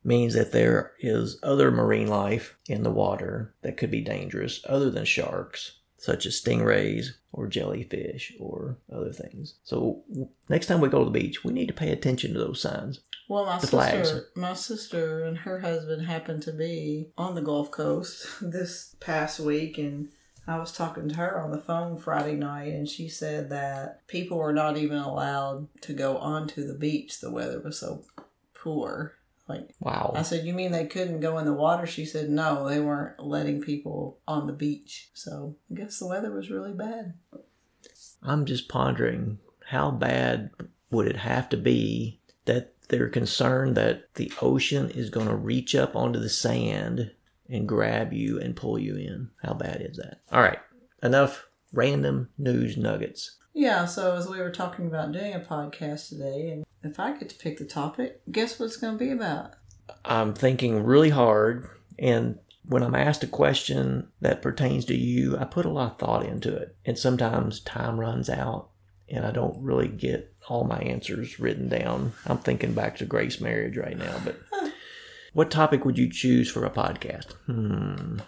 [0.03, 4.91] means that there is other marine life in the water that could be dangerous other
[4.91, 9.55] than sharks, such as stingrays or jellyfish or other things.
[9.63, 10.03] So
[10.49, 13.01] next time we go to the beach, we need to pay attention to those signs.
[13.29, 14.13] Well, my The sister, flags.
[14.35, 19.79] my sister and her husband happened to be on the Gulf Coast this past week,
[19.79, 20.09] and
[20.49, 24.39] I was talking to her on the phone Friday night, and she said that people
[24.39, 27.21] were not even allowed to go onto the beach.
[27.21, 28.03] The weather was so
[28.55, 29.15] poor.
[29.51, 30.13] Like, Wow.
[30.15, 31.87] I said, You mean they couldn't go in the water?
[31.87, 35.11] She said, No, they weren't letting people on the beach.
[35.13, 37.15] So I guess the weather was really bad.
[38.23, 40.51] I'm just pondering how bad
[40.91, 45.75] would it have to be that they're concerned that the ocean is going to reach
[45.75, 47.11] up onto the sand
[47.49, 49.31] and grab you and pull you in?
[49.43, 50.21] How bad is that?
[50.33, 50.59] All right,
[51.03, 53.37] enough random news nuggets.
[53.53, 57.29] Yeah, so as we were talking about doing a podcast today, and if I get
[57.31, 59.55] to pick the topic, guess what it's going to be about?
[60.05, 65.45] I'm thinking really hard, and when I'm asked a question that pertains to you, I
[65.45, 66.77] put a lot of thought into it.
[66.87, 68.69] And sometimes time runs out,
[69.09, 72.13] and I don't really get all my answers written down.
[72.27, 74.41] I'm thinking back to Grace Marriage right now, but
[75.33, 77.33] what topic would you choose for a podcast?
[77.47, 78.21] Hmm.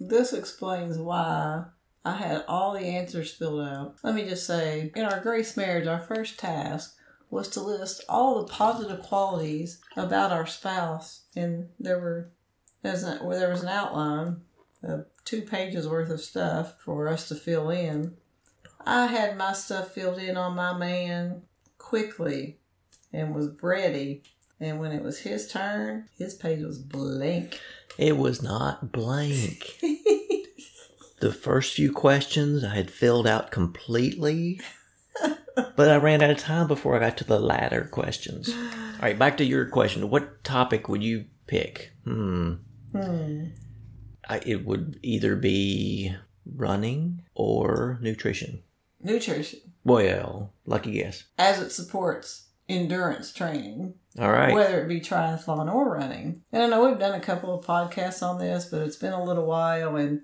[0.00, 1.66] This explains why
[2.04, 3.96] I had all the answers filled out.
[4.02, 6.96] Let me just say, in our grace marriage, our first task
[7.30, 12.30] was to list all the positive qualities about our spouse, and there were
[12.82, 14.42] there's a, well, there was an outline
[14.82, 18.16] of two pages worth of stuff for us to fill in.
[18.84, 21.42] I had my stuff filled in on my man
[21.78, 22.58] quickly
[23.12, 24.24] and was ready.
[24.60, 27.60] And when it was his turn, his page was blank.
[27.98, 29.78] It was not blank.
[31.22, 34.60] The first few questions I had filled out completely,
[35.76, 38.48] but I ran out of time before I got to the latter questions.
[38.52, 40.10] All right, back to your question.
[40.10, 41.92] What topic would you pick?
[42.04, 42.54] Hmm.
[42.92, 43.44] Hmm.
[44.28, 46.12] I, it would either be
[46.44, 48.64] running or nutrition.
[49.00, 51.22] Nutrition, Well, lucky guess.
[51.38, 54.52] as it supports endurance training, All right.
[54.54, 56.42] whether it be triathlon or running.
[56.50, 59.22] And I know we've done a couple of podcasts on this, but it's been a
[59.22, 59.94] little while.
[59.96, 60.22] And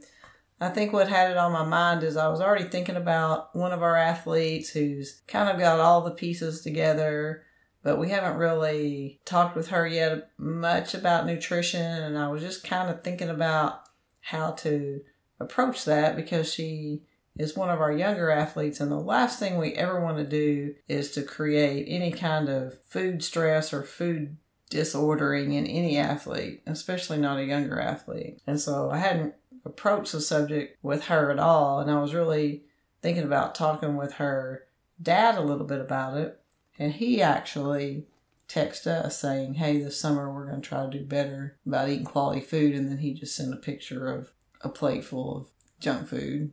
[0.61, 3.73] I think what had it on my mind is I was already thinking about one
[3.73, 7.45] of our athletes who's kind of got all the pieces together,
[7.83, 11.81] but we haven't really talked with her yet much about nutrition.
[11.81, 13.83] And I was just kind of thinking about
[14.21, 15.01] how to
[15.39, 17.03] approach that because she
[17.39, 20.75] is one of our younger athletes and the last thing we ever want to do
[20.89, 24.37] is to create any kind of food stress or food
[24.71, 28.41] disordering in any athlete, especially not a younger athlete.
[28.47, 32.63] And so I hadn't approached the subject with her at all and I was really
[33.03, 34.65] thinking about talking with her
[35.01, 36.41] dad a little bit about it
[36.79, 38.07] and he actually
[38.49, 42.05] texted us saying, "Hey, this summer we're going to try to do better about eating
[42.05, 45.47] quality food." And then he just sent a picture of a plate full of
[45.81, 46.53] junk food.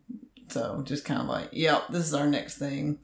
[0.50, 3.00] So just kind of like, "Yep, this is our next thing."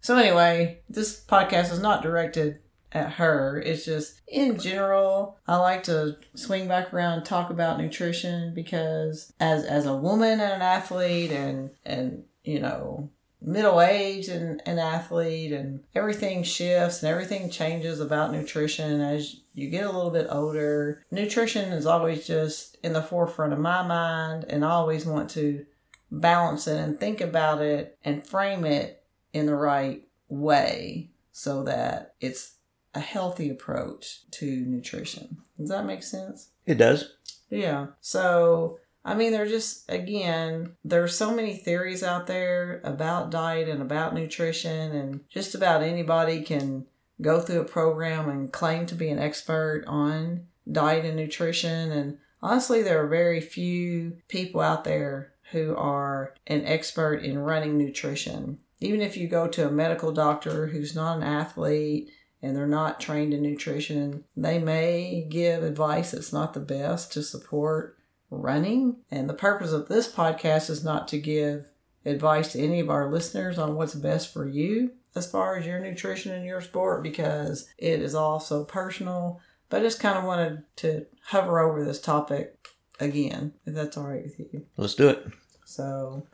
[0.00, 2.60] So anyway, this podcast is not directed
[2.96, 3.62] at her.
[3.64, 9.64] It's just in general, I like to swing back around talk about nutrition because as
[9.64, 13.10] as a woman and an athlete and and you know
[13.42, 19.68] middle age and an athlete and everything shifts and everything changes about nutrition as you
[19.68, 21.04] get a little bit older.
[21.10, 25.66] Nutrition is always just in the forefront of my mind and I always want to
[26.10, 32.14] balance it and think about it and frame it in the right way so that
[32.20, 32.55] it's
[32.96, 35.36] a healthy approach to nutrition.
[35.58, 36.50] Does that make sense?
[36.64, 37.16] It does.
[37.50, 37.88] Yeah.
[38.00, 43.82] So, I mean, there just, again, there's so many theories out there about diet and
[43.82, 46.86] about nutrition, and just about anybody can
[47.20, 51.92] go through a program and claim to be an expert on diet and nutrition.
[51.92, 57.78] And honestly, there are very few people out there who are an expert in running
[57.78, 58.58] nutrition.
[58.80, 62.10] Even if you go to a medical doctor who's not an athlete,
[62.46, 67.22] and they're not trained in nutrition, they may give advice that's not the best to
[67.22, 67.98] support
[68.30, 68.98] running.
[69.10, 71.66] And the purpose of this podcast is not to give
[72.04, 75.80] advice to any of our listeners on what's best for you as far as your
[75.80, 79.40] nutrition and your sport because it is all so personal.
[79.68, 82.68] But I just kind of wanted to hover over this topic
[83.00, 84.66] again, if that's all right with you.
[84.76, 85.26] Let's do it.
[85.64, 86.28] So,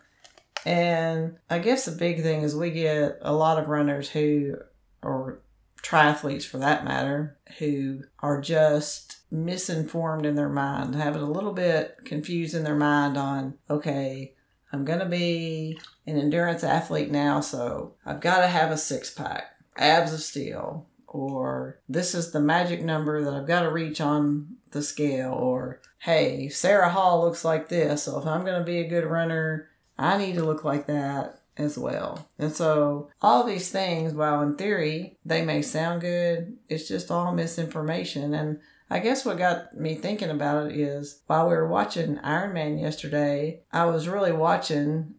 [0.66, 4.56] and I guess the big thing is we get a lot of runners who,
[5.02, 5.40] or
[5.82, 11.96] triathletes for that matter, who are just misinformed in their mind, having a little bit
[12.04, 14.34] confused in their mind on, okay,
[14.72, 19.10] I'm going to be an endurance athlete now, so I've got to have a six
[19.10, 24.00] pack, abs of steel, or this is the magic number that I've got to reach
[24.00, 28.64] on the scale, or hey, Sarah Hall looks like this, so if I'm going to
[28.64, 29.68] be a good runner,
[29.98, 32.28] I need to look like that as well.
[32.38, 37.34] And so all these things, while in theory they may sound good, it's just all
[37.34, 38.34] misinformation.
[38.34, 42.80] And I guess what got me thinking about it is while we were watching Ironman
[42.80, 45.14] yesterday, I was really watching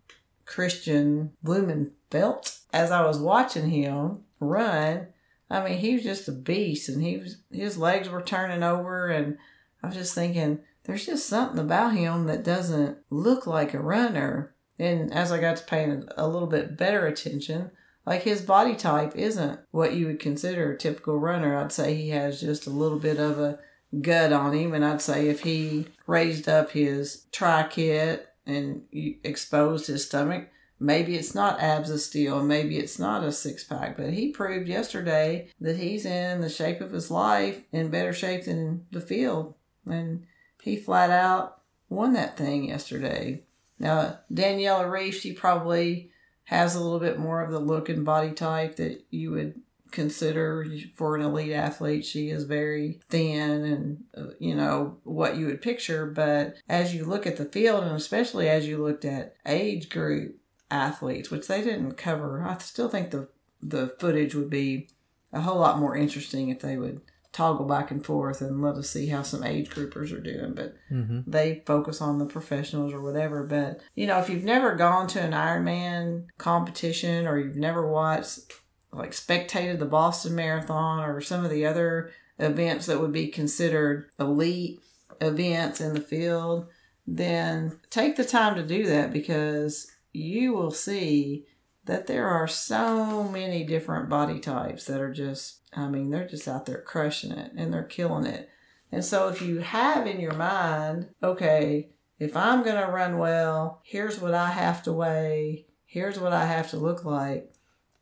[0.45, 2.59] Kristian Blummenfelt.
[2.71, 5.07] As I was watching him run,
[5.49, 9.07] I mean, he was just a beast, and he was his legs were turning over,
[9.07, 9.37] and
[9.81, 14.52] I was just thinking, there's just something about him that doesn't look like a runner.
[14.83, 17.71] And as I got to paying a little bit better attention,
[18.05, 21.57] like his body type isn't what you would consider a typical runner.
[21.57, 23.59] I'd say he has just a little bit of a
[24.01, 28.83] gut on him, and I'd say if he raised up his tri kit and
[29.23, 30.49] exposed his stomach,
[30.81, 34.67] maybe it's not abs of steel, maybe it's not a six pack, but he proved
[34.67, 39.53] yesterday that he's in the shape of his life, in better shape than the field,
[39.85, 40.25] and
[40.61, 43.43] he flat out won that thing yesterday.
[43.83, 46.09] Now Daniela Ryf, she probably
[46.45, 49.61] has a little bit more of the look and body type that you would
[49.91, 50.65] consider
[50.95, 52.05] for an elite athlete.
[52.05, 56.05] She is very thin and, uh, you know, what you would picture.
[56.05, 60.37] But as you look at the field, and especially as you looked at age group
[60.71, 63.27] athletes, which they didn't cover, I still think the,
[63.61, 64.89] the footage would be
[65.31, 67.01] a whole lot more interesting if they would
[67.33, 70.53] toggle back and forth and let us see how some age groupers are doing.
[70.53, 71.29] But mm-hmm.
[71.29, 73.43] they focus on the professionals or whatever.
[73.43, 78.53] But you know, if you've never gone to an Ironman competition or you've never watched
[78.93, 84.09] like spectated the Boston Marathon or some of the other events that would be considered
[84.19, 84.79] elite
[85.19, 86.67] events in the field,
[87.07, 91.45] then take the time to do that because you will see
[91.85, 96.47] that there are so many different body types that are just, I mean, they're just
[96.47, 98.49] out there crushing it and they're killing it.
[98.91, 103.81] And so if you have in your mind, okay, if I'm going to run well,
[103.83, 107.51] here's what I have to weigh, here's what I have to look like.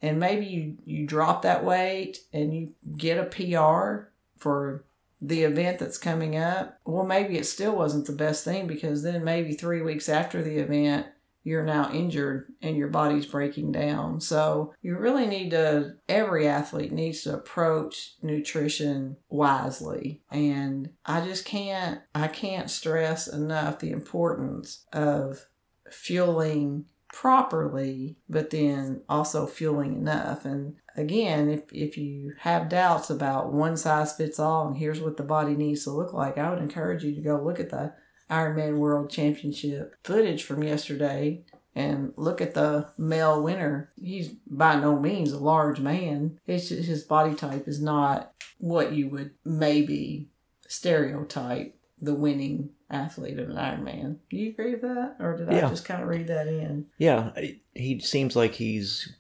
[0.02, 4.84] And maybe you, you drop that weight and you get a PR for
[5.22, 6.80] the event that's coming up.
[6.84, 10.58] Well, maybe it still wasn't the best thing because then maybe three weeks after the
[10.58, 11.08] event,
[11.44, 14.22] you're now injured and your body's breaking down.
[14.22, 20.22] So you really need to, every athlete needs to approach nutrition wisely.
[20.30, 25.48] And I just can't, I can't stress enough the importance of
[25.90, 30.46] fueling properly, but then also fueling enough.
[30.46, 35.18] And again, if, if you have doubts about one size fits all and here's what
[35.18, 37.94] the body needs to look like, I would encourage you to go look at the
[38.32, 41.44] Ironman World Championship footage from yesterday
[41.76, 43.92] and look at the male winner.
[44.02, 46.40] He's by no means a large man.
[46.48, 50.30] It's just, his body type is not what you would maybe
[50.68, 54.18] stereotype the winning athlete of an Ironman.
[54.30, 55.68] Do you agree with that, or did yeah.
[55.68, 56.88] I just kind of read that in?
[56.98, 57.32] Yeah,
[57.74, 59.14] he seems like he's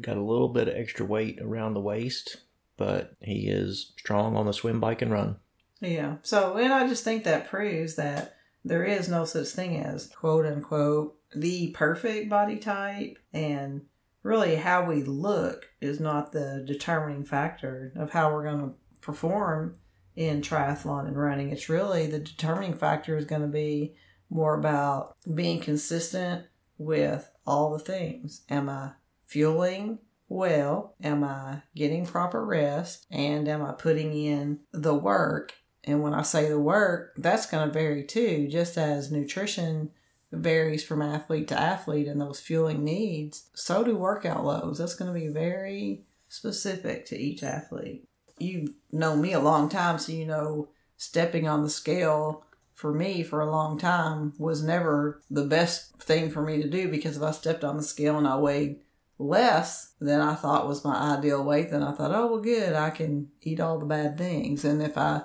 [0.00, 2.38] got a little bit of extra weight around the waist,
[2.76, 5.36] but he is strong on the swim, bike, and run.
[5.84, 6.16] Yeah.
[6.22, 10.46] So, and I just think that proves that there is no such thing as quote
[10.46, 13.82] unquote the perfect body type and
[14.22, 19.76] really how we look is not the determining factor of how we're going to perform
[20.16, 21.50] in triathlon and running.
[21.50, 23.94] It's really the determining factor is going to be
[24.30, 26.46] more about being consistent
[26.78, 28.42] with all the things.
[28.48, 28.92] Am I
[29.26, 30.94] fueling well?
[31.02, 33.06] Am I getting proper rest?
[33.10, 35.52] And am I putting in the work
[35.86, 39.90] and when I say the work, that's going to vary too, just as nutrition
[40.32, 44.78] varies from athlete to athlete and those fueling needs, so do workout loads.
[44.78, 48.08] That's going to be very specific to each athlete.
[48.38, 53.22] You know me a long time, so you know stepping on the scale for me
[53.22, 57.22] for a long time was never the best thing for me to do because if
[57.22, 58.80] I stepped on the scale and I weighed
[59.18, 62.90] less than I thought was my ideal weight, then I thought, oh, well, good, I
[62.90, 64.64] can eat all the bad things.
[64.64, 65.22] And if I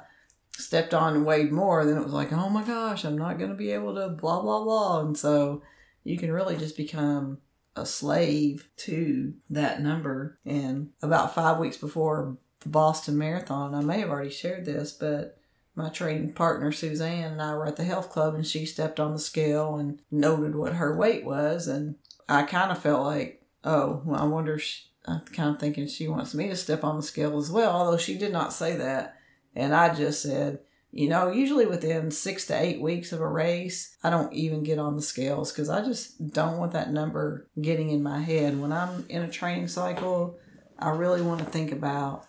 [0.60, 3.50] stepped on and weighed more, then it was like, oh my gosh, I'm not going
[3.50, 5.00] to be able to blah, blah, blah.
[5.02, 5.62] And so
[6.04, 7.40] you can really just become
[7.76, 10.38] a slave to that number.
[10.46, 15.38] And about five weeks before the Boston Marathon, I may have already shared this, but
[15.76, 19.14] my training partner Suzanne and I were at the health club and she stepped on
[19.14, 21.68] the scale and noted what her weight was.
[21.68, 21.96] And
[22.28, 24.60] I kind of felt like, oh, well, I wonder,
[25.06, 27.98] I'm kind of thinking she wants me to step on the scale as well, although
[27.98, 29.19] she did not say that.
[29.56, 30.60] And I just said,
[30.92, 34.80] you know, usually within six to eight weeks of a race, I don't even get
[34.80, 38.60] on the scales because I just don't want that number getting in my head.
[38.60, 40.40] When I'm in a training cycle,
[40.80, 42.26] I really want to think about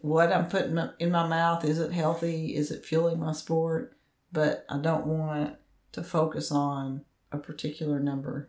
[0.00, 1.64] what I'm putting in my mouth.
[1.64, 2.56] Is it healthy?
[2.56, 3.96] Is it fueling my sport?
[4.32, 5.56] But I don't want
[5.92, 8.48] to focus on a particular number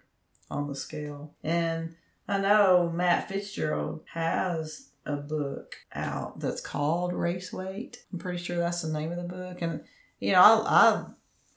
[0.50, 1.34] on the scale.
[1.44, 1.96] And
[2.28, 8.04] I know Matt Fitzgerald has a book out that's called Race Weight.
[8.12, 9.62] I'm pretty sure that's the name of the book.
[9.62, 9.82] And,
[10.20, 11.06] you know, I,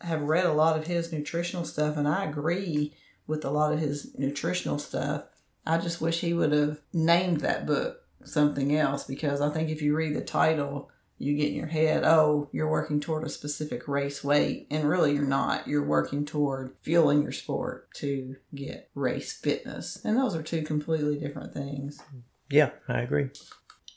[0.01, 2.95] I have read a lot of his nutritional stuff and I agree
[3.27, 5.25] with a lot of his nutritional stuff.
[5.67, 9.83] I just wish he would have named that book something else because I think if
[9.83, 13.87] you read the title, you get in your head, oh, you're working toward a specific
[13.87, 14.67] race weight.
[14.71, 15.69] And really, you're not.
[15.69, 20.01] You're working toward fueling your sport to get race fitness.
[20.05, 22.03] And those are two completely different things.
[22.55, 23.31] Yeah, I agree.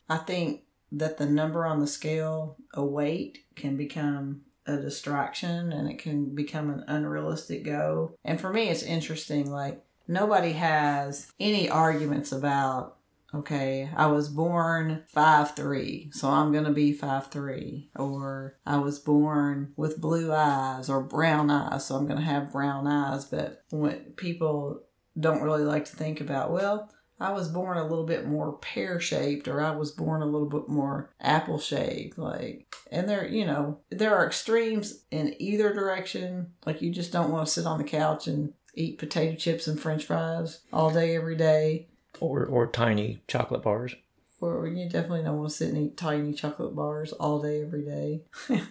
[0.10, 5.88] I think that the number on the scale, a weight, can become a distraction and
[5.88, 8.16] it can become an unrealistic go.
[8.26, 9.51] And for me, it's interesting.
[9.51, 12.95] Like, nobody has any arguments about
[13.32, 17.91] okay, I was born five three, so I'm gonna be five three.
[17.95, 22.88] Or I was born with blue eyes or brown eyes, so I'm gonna have brown
[22.88, 23.26] eyes.
[23.26, 24.82] But when people
[25.20, 26.89] don't really like to think about, well,
[27.20, 30.47] I was born a little bit more pear shaped, or I was born a little
[30.47, 32.18] bit more apple shaped.
[32.18, 36.53] Like, and there, you know, there are extremes in either direction.
[36.65, 39.80] Like, you just don't want to sit on the couch and eat potato chips and
[39.80, 41.88] french fries all day, every day
[42.20, 43.95] or or tiny chocolate bars.
[44.39, 47.84] Or you definitely don't want to sit and eat tiny chocolate bars all day, every
[47.84, 48.22] day.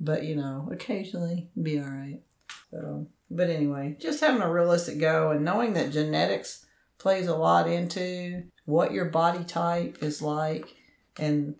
[0.00, 2.20] but you know, occasionally be all right.
[2.70, 6.66] So, but anyway, just having a realistic go and knowing that genetics
[7.00, 10.76] plays a lot into what your body type is like,
[11.18, 11.56] and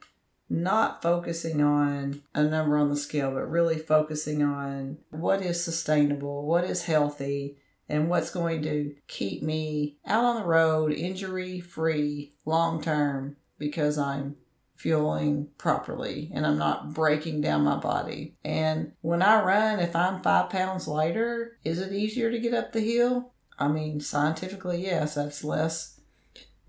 [0.48, 6.46] not focusing on a number on the scale, but really focusing on what is sustainable,
[6.46, 7.56] what is healthy,
[7.88, 13.98] and what's going to keep me out on the road injury free long term because
[13.98, 14.36] I'm
[14.76, 18.36] fueling properly and I'm not breaking down my body.
[18.44, 22.72] And when I run, if I'm five pounds lighter, is it easier to get up
[22.72, 23.32] the hill?
[23.60, 26.00] I mean, scientifically, yes, that's less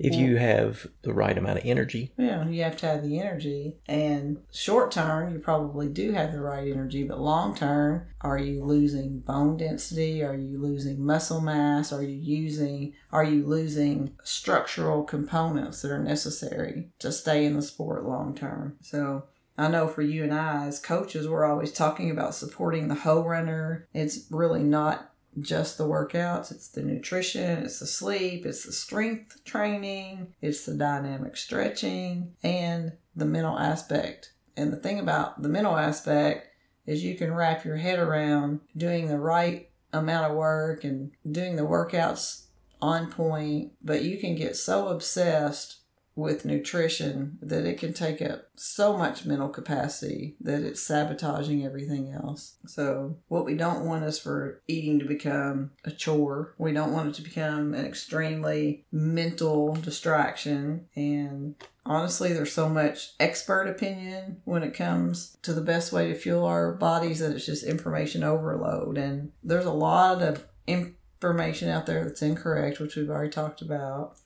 [0.03, 2.11] if you have the right amount of energy.
[2.17, 3.77] Yeah, you have to have the energy.
[3.87, 8.63] And short term, you probably do have the right energy, but long term, are you
[8.63, 10.23] losing bone density?
[10.23, 11.93] Are you losing muscle mass?
[11.93, 17.61] Are you using are you losing structural components that are necessary to stay in the
[17.61, 18.77] sport long term?
[18.81, 19.25] So
[19.57, 23.23] I know for you and I as coaches, we're always talking about supporting the whole
[23.23, 23.87] runner.
[23.93, 29.43] It's really not just the workouts, it's the nutrition, it's the sleep, it's the strength
[29.45, 34.33] training, it's the dynamic stretching, and the mental aspect.
[34.57, 36.47] And the thing about the mental aspect
[36.85, 41.55] is you can wrap your head around doing the right amount of work and doing
[41.55, 42.45] the workouts
[42.81, 45.80] on point, but you can get so obsessed
[46.21, 52.11] with nutrition that it can take up so much mental capacity that it's sabotaging everything
[52.11, 52.55] else.
[52.67, 56.53] So, what we don't want is for eating to become a chore.
[56.57, 60.87] We don't want it to become an extremely mental distraction.
[60.95, 61.55] And
[61.85, 66.45] honestly, there's so much expert opinion when it comes to the best way to fuel
[66.45, 68.97] our bodies that it's just information overload.
[68.97, 74.17] And there's a lot of information out there that's incorrect, which we've already talked about.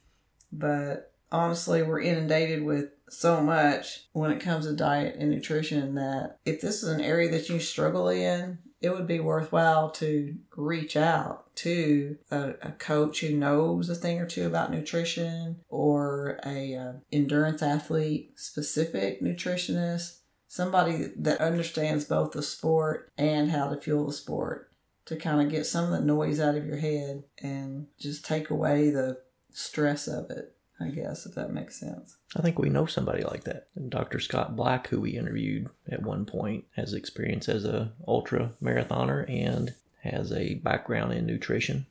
[0.52, 6.40] But honestly, we're inundated with so much when it comes to diet and nutrition that
[6.46, 10.96] if this is an area that you struggle in, it would be worthwhile to reach
[10.96, 16.76] out to a, a, coach who knows a thing or two about nutrition or a
[16.76, 24.08] uh, endurance athlete specific nutritionist somebody that understands both the sport and how to fuel
[24.08, 24.70] the sport
[25.06, 28.50] to kind of get some of the noise out of your head and just take
[28.50, 29.18] away the
[29.52, 32.18] stress of it I guess, if that makes sense.
[32.36, 33.68] I think we know somebody like that.
[33.90, 34.20] Dr.
[34.20, 39.74] Scott Black, who we interviewed at one point, has experience as a ultra marathoner and
[40.04, 41.86] has a background in nutrition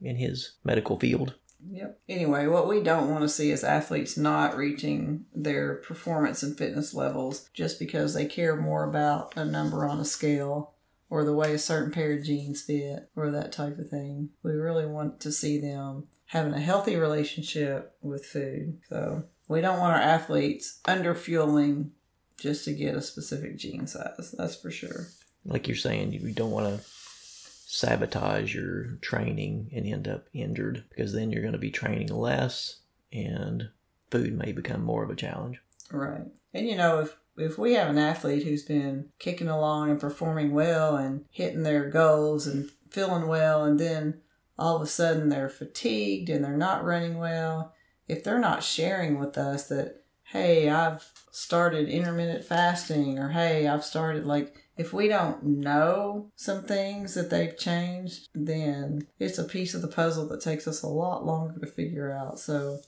[0.00, 1.34] in his medical field.
[1.70, 2.00] Yep.
[2.08, 6.92] Anyway, what we don't want to see is athletes not reaching their performance and fitness
[6.92, 10.72] levels just because they care more about a number on a scale
[11.12, 14.30] or the way a certain pair of jeans fit or that type of thing.
[14.42, 18.78] We really want to see them having a healthy relationship with food.
[18.88, 21.90] So we don't want our athletes under fueling
[22.38, 24.34] just to get a specific gene size.
[24.38, 25.08] That's for sure.
[25.44, 31.12] Like you're saying, you don't want to sabotage your training and end up injured because
[31.12, 32.78] then you're going to be training less
[33.12, 33.68] and
[34.10, 35.60] food may become more of a challenge.
[35.90, 36.24] Right.
[36.54, 40.52] And you know, if if we have an athlete who's been kicking along and performing
[40.52, 44.20] well and hitting their goals and feeling well and then
[44.58, 47.74] all of a sudden they're fatigued and they're not running well,
[48.06, 53.84] if they're not sharing with us that, hey, I've started intermittent fasting or hey, I've
[53.84, 59.74] started like, if we don't know some things that they've changed, then it's a piece
[59.74, 62.38] of the puzzle that takes us a lot longer to figure out.
[62.38, 62.78] So,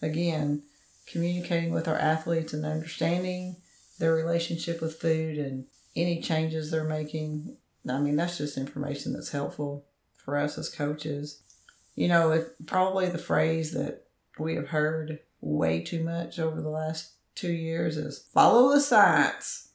[0.00, 0.62] again,
[1.06, 3.56] communicating with our athletes and understanding
[3.98, 7.56] their relationship with food and any changes they're making.
[7.88, 9.84] I mean, that's just information that's helpful
[10.16, 11.42] for us as coaches.
[11.94, 14.04] You know, it, probably the phrase that
[14.38, 19.70] we have heard way too much over the last two years is follow the science.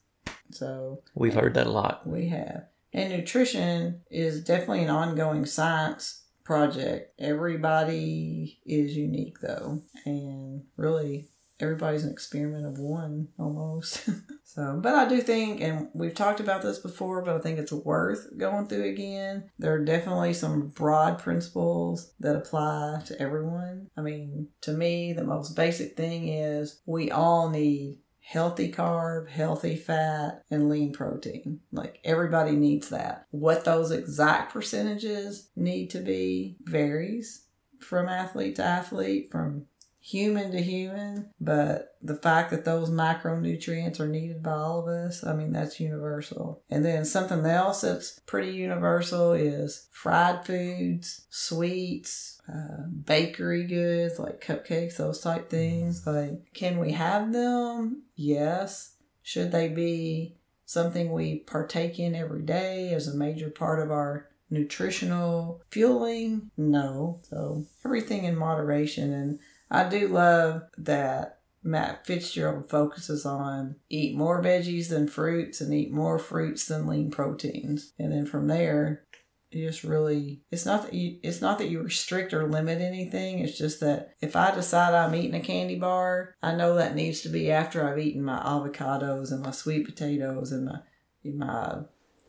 [0.52, 2.06] So We've heard that a lot.
[2.08, 2.66] we have.
[2.94, 7.14] And nutrition is definitely an ongoing science project.
[7.20, 9.82] Everybody is unique though.
[10.06, 11.30] And really
[11.64, 14.10] everybody's an experiment of one almost.
[14.44, 17.72] so, but I do think, and we've talked about this before, but I think it's
[17.72, 19.50] worth going through again.
[19.58, 23.88] There are definitely some broad principles that apply to everyone.
[23.98, 29.76] I mean, to me, the most basic thing is we all need healthy carb, healthy
[29.76, 31.60] fat, and lean protein.
[31.72, 33.28] Like everybody needs that.
[33.32, 37.46] What those exact percentages need to be varies
[37.80, 39.66] from athlete to athlete, from
[40.06, 45.26] human to human, but the fact that those macronutrients are needed by all of us,
[45.26, 46.62] I mean, that's universal.
[46.70, 54.44] And then something else that's pretty universal is fried foods, sweets, uh, bakery goods like
[54.44, 56.06] cupcakes, those type things.
[56.06, 58.04] Like, can we have them?
[58.14, 58.98] Yes.
[59.22, 60.36] Should they be
[60.66, 66.52] something we partake in every day as a major part of our nutritional fueling?
[66.58, 67.22] No.
[67.24, 69.14] So, everything in moderation.
[69.14, 69.40] And
[69.74, 75.92] I do love that Matt Fitzgerald focuses on eat more veggies than fruits and eat
[75.92, 77.94] more fruits than lean proteins.
[77.98, 79.04] And then from there,
[79.50, 83.40] you just really it's not that you it's not that you restrict or limit anything
[83.40, 87.22] it's just that if i decide i'm eating a candy bar i know that needs
[87.22, 90.80] to be after i've eaten my avocados and my sweet potatoes and my
[91.24, 91.76] my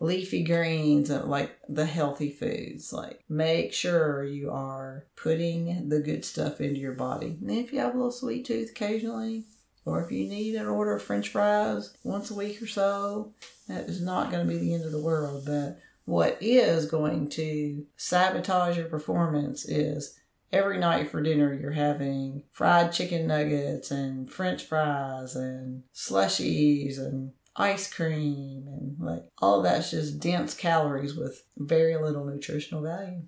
[0.05, 2.92] leafy greens and like the healthy foods.
[2.92, 7.38] Like make sure you are putting the good stuff into your body.
[7.40, 9.44] And if you have a little sweet tooth occasionally
[9.84, 13.32] or if you need an order of french fries once a week or so
[13.68, 15.44] that is not going to be the end of the world.
[15.46, 20.18] But what is going to sabotage your performance is
[20.52, 27.32] every night for dinner you're having fried chicken nuggets and french fries and slushies and
[27.57, 33.22] ice cream and like all that's just dense calories with very little nutritional value.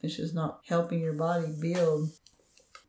[0.00, 2.10] It's just not helping your body build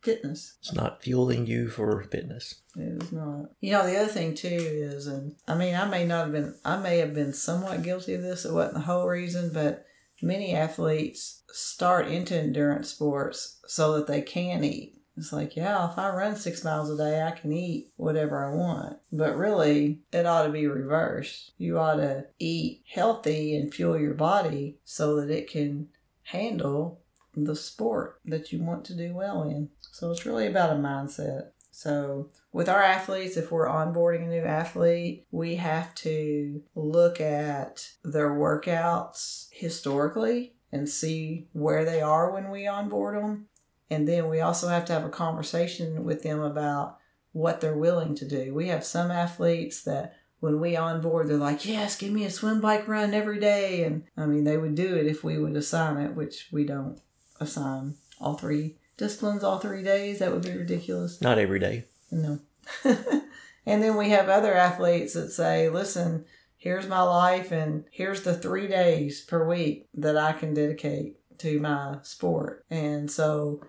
[0.01, 0.55] fitness.
[0.59, 2.61] It's not fueling you for fitness.
[2.75, 3.51] It is not.
[3.59, 6.55] You know, the other thing too is, and I mean, I may not have been,
[6.63, 8.45] I may have been somewhat guilty of this.
[8.45, 9.85] It wasn't the whole reason, but
[10.21, 14.96] many athletes start into endurance sports so that they can eat.
[15.17, 18.53] It's like, yeah, if I run six miles a day, I can eat whatever I
[18.53, 18.97] want.
[19.11, 21.53] But really, it ought to be reversed.
[21.57, 25.89] You ought to eat healthy and fuel your body so that it can
[26.23, 27.01] handle
[27.35, 29.69] the sport that you want to do well in.
[29.91, 31.49] So it's really about a mindset.
[31.71, 37.87] So, with our athletes, if we're onboarding a new athlete, we have to look at
[38.03, 43.47] their workouts historically and see where they are when we onboard them.
[43.89, 46.97] And then we also have to have a conversation with them about
[47.31, 48.53] what they're willing to do.
[48.53, 52.61] We have some athletes that when we onboard, they're like, yes, give me a swim
[52.61, 53.83] bike run every day.
[53.83, 56.99] And I mean, they would do it if we would assign it, which we don't
[57.39, 60.19] assign all three disciplines all three days.
[60.19, 61.21] That would be ridiculous.
[61.21, 61.85] Not every day.
[62.11, 62.39] No.
[62.83, 66.25] and then we have other athletes that say, listen,
[66.57, 71.59] here's my life, and here's the three days per week that I can dedicate to
[71.59, 72.65] my sport.
[72.69, 73.61] And so,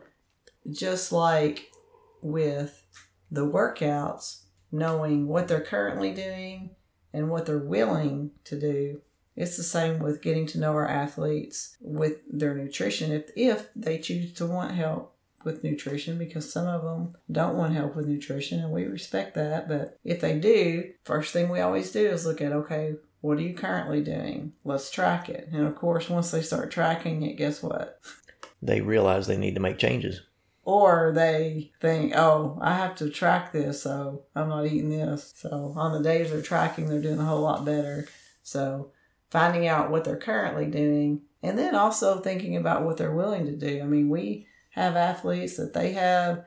[0.71, 1.71] just like
[2.23, 2.85] with
[3.31, 6.71] the workouts, knowing what they're currently doing
[7.13, 9.01] and what they're willing to do.
[9.37, 13.99] It's the same with getting to know our athletes with their nutrition if if they
[13.99, 15.15] choose to want help
[15.45, 19.69] with nutrition because some of them don't want help with nutrition and we respect that
[19.69, 23.43] but if they do first thing we always do is look at okay what are
[23.43, 27.63] you currently doing let's track it and of course once they start tracking it guess
[27.63, 28.01] what
[28.61, 30.23] They realize they need to make changes.
[30.69, 35.33] Or they think, oh, I have to track this, so I'm not eating this.
[35.35, 38.07] So on the days they're tracking, they're doing a whole lot better.
[38.43, 38.93] So
[39.31, 43.57] finding out what they're currently doing, and then also thinking about what they're willing to
[43.57, 43.81] do.
[43.81, 46.45] I mean, we have athletes that they have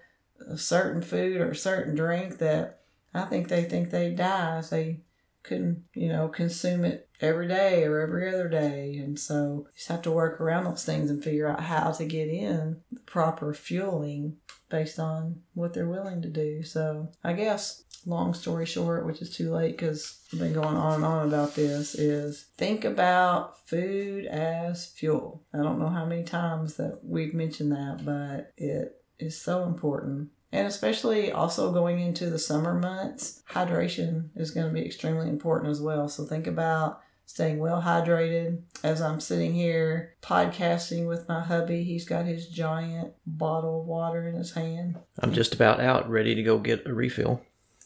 [0.47, 2.82] a certain food or a certain drink that
[3.15, 5.01] I think they think they die if they
[5.44, 8.98] couldn't, you know, consume it every day or every other day.
[8.98, 12.06] And so you just have to work around those things and figure out how to
[12.06, 14.38] get in the proper fueling
[14.70, 16.64] based on what they're willing to do.
[16.64, 20.96] So I guess long story short, which is too late because I've been going on
[20.96, 25.44] and on about this, is think about food as fuel.
[25.54, 30.30] I don't know how many times that we've mentioned that, but it is so important.
[30.52, 35.72] And especially also going into the summer months, hydration is going to be extremely important
[35.72, 36.10] as well.
[36.10, 38.62] So think about staying well hydrated.
[38.84, 44.28] As I'm sitting here podcasting with my hubby, he's got his giant bottle of water
[44.28, 44.97] in his hand.
[45.20, 47.41] I'm just about out, ready to go get a refill.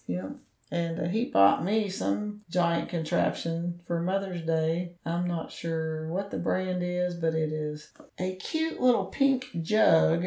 [0.07, 0.29] Yeah.
[0.71, 4.95] And uh, he bought me some giant contraption for Mother's Day.
[5.05, 10.25] I'm not sure what the brand is, but it is a cute little pink jug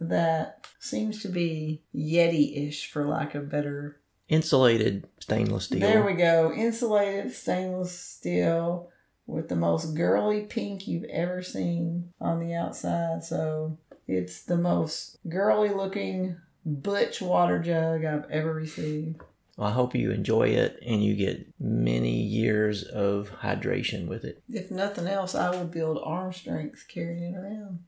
[0.00, 4.00] that seems to be Yeti ish, for lack of better.
[4.28, 5.80] Insulated stainless steel.
[5.80, 6.52] There we go.
[6.52, 8.90] Insulated stainless steel
[9.26, 13.24] with the most girly pink you've ever seen on the outside.
[13.24, 19.22] So it's the most girly looking butch water jug I've ever received.
[19.58, 24.42] I hope you enjoy it and you get many years of hydration with it.
[24.48, 27.80] If nothing else, I will build arm strength carrying it around.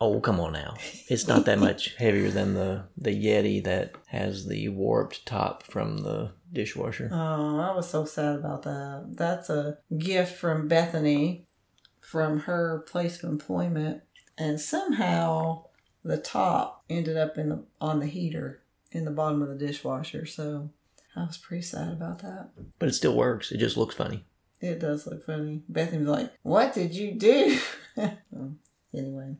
[0.00, 0.74] Oh, come on now.
[1.08, 5.98] It's not that much heavier than the, the Yeti that has the warped top from
[5.98, 7.10] the dishwasher.
[7.12, 9.06] Oh, I was so sad about that.
[9.16, 11.46] That's a gift from Bethany
[12.00, 14.02] from her place of employment.
[14.36, 15.64] And somehow
[16.04, 20.26] the top ended up in the on the heater in the bottom of the dishwasher.
[20.26, 20.70] So
[21.16, 22.50] I was pretty sad about that.
[22.78, 23.50] But it still works.
[23.50, 24.24] It just looks funny.
[24.60, 25.62] It does look funny.
[25.68, 27.58] Bethany was like, What did you do?
[28.94, 29.36] anyway.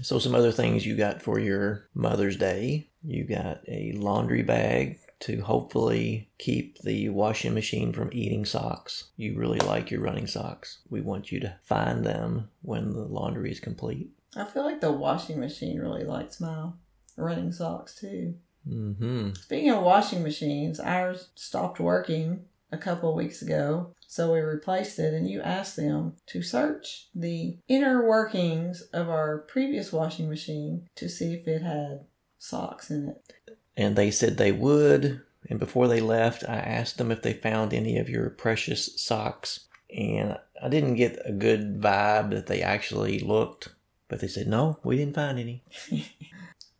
[0.00, 2.88] So, some other things you got for your Mother's Day.
[3.04, 9.10] You got a laundry bag to hopefully keep the washing machine from eating socks.
[9.16, 10.78] You really like your running socks.
[10.90, 14.10] We want you to find them when the laundry is complete.
[14.34, 16.70] I feel like the washing machine really likes my
[17.16, 18.34] running socks too.
[18.68, 19.34] Mm-hmm.
[19.34, 24.98] Speaking of washing machines, ours stopped working a couple of weeks ago, so we replaced
[24.98, 25.14] it.
[25.14, 31.08] And you asked them to search the inner workings of our previous washing machine to
[31.08, 32.06] see if it had
[32.38, 33.56] socks in it.
[33.76, 35.20] And they said they would.
[35.48, 39.66] And before they left, I asked them if they found any of your precious socks.
[39.94, 43.68] And I didn't get a good vibe that they actually looked.
[44.08, 45.62] But they said, no, we didn't find any.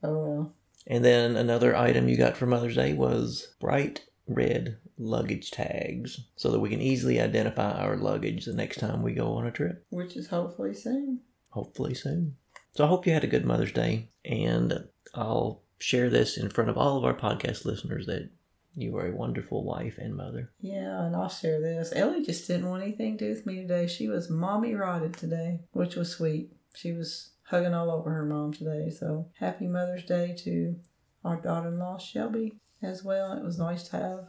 [0.05, 0.55] Oh well.
[0.87, 6.51] And then another item you got for Mother's Day was bright red luggage tags so
[6.51, 9.85] that we can easily identify our luggage the next time we go on a trip,
[9.91, 11.21] Which is hopefully soon.
[11.51, 12.37] hopefully soon.
[12.75, 14.85] So I hope you had a good Mother's Day, and
[15.15, 18.31] I'll share this in front of all of our podcast listeners that
[18.75, 20.51] you are a wonderful wife and mother.
[20.61, 21.93] Yeah, and I'll share this.
[21.95, 23.87] Ellie just didn't want anything to do with me today.
[23.87, 26.53] She was mommy rotted today, which was sweet.
[26.75, 28.89] She was hugging all over her mom today.
[28.89, 30.77] So happy Mother's Day to
[31.23, 33.33] our daughter in law, Shelby, as well.
[33.37, 34.25] It was nice to have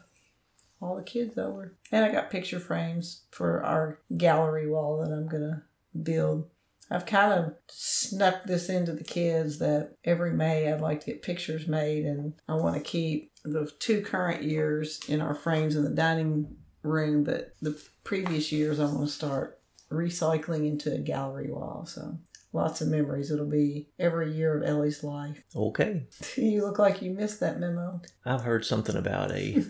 [0.83, 1.75] all the kids over.
[1.91, 5.61] And I got picture frames for our gallery wall that I'm going to
[6.01, 6.49] build.
[6.91, 11.21] I've kind of snuck this into the kids that every May I'd like to get
[11.21, 15.83] pictures made, and I want to keep the two current years in our frames in
[15.83, 19.59] the dining room, but the previous years I want to start
[19.89, 21.85] recycling into a gallery wall.
[21.85, 22.17] So
[22.51, 23.31] lots of memories.
[23.31, 25.43] It'll be every year of Ellie's life.
[25.55, 26.03] Okay.
[26.37, 28.01] You look like you missed that memo.
[28.25, 29.63] I've heard something about a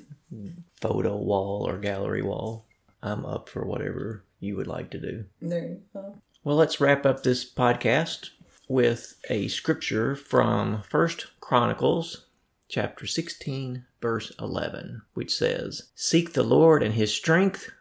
[0.84, 2.65] photo wall or gallery wall.
[3.01, 5.23] I'm up for whatever you would like to do.
[5.41, 6.15] There you go.
[6.43, 8.31] Well, let's wrap up this podcast
[8.67, 12.25] with a scripture from First Chronicles
[12.67, 17.71] chapter 16 verse 11, which says, "Seek the Lord and his strength,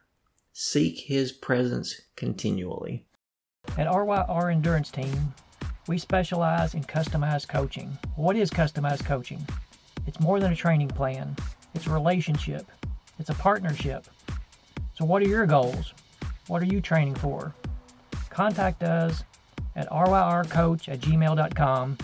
[0.52, 3.04] seek his presence continually."
[3.76, 5.34] At RYR Endurance Team,
[5.88, 7.98] we specialize in customized coaching.
[8.14, 9.44] What is customized coaching?
[10.06, 11.34] It's more than a training plan,
[11.74, 12.70] it's a relationship,
[13.22, 14.06] it's a partnership.
[14.94, 15.94] So, what are your goals?
[16.48, 17.54] What are you training for?
[18.30, 19.22] Contact us
[19.76, 21.98] at ryrcoach at gmail.com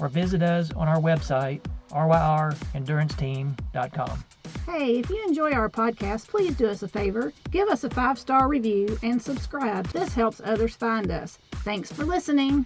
[0.00, 4.24] or visit us on our website, ryrenduranceteam.com.
[4.64, 7.34] Hey, if you enjoy our podcast, please do us a favor.
[7.50, 9.86] Give us a five star review and subscribe.
[9.88, 11.38] This helps others find us.
[11.56, 12.64] Thanks for listening.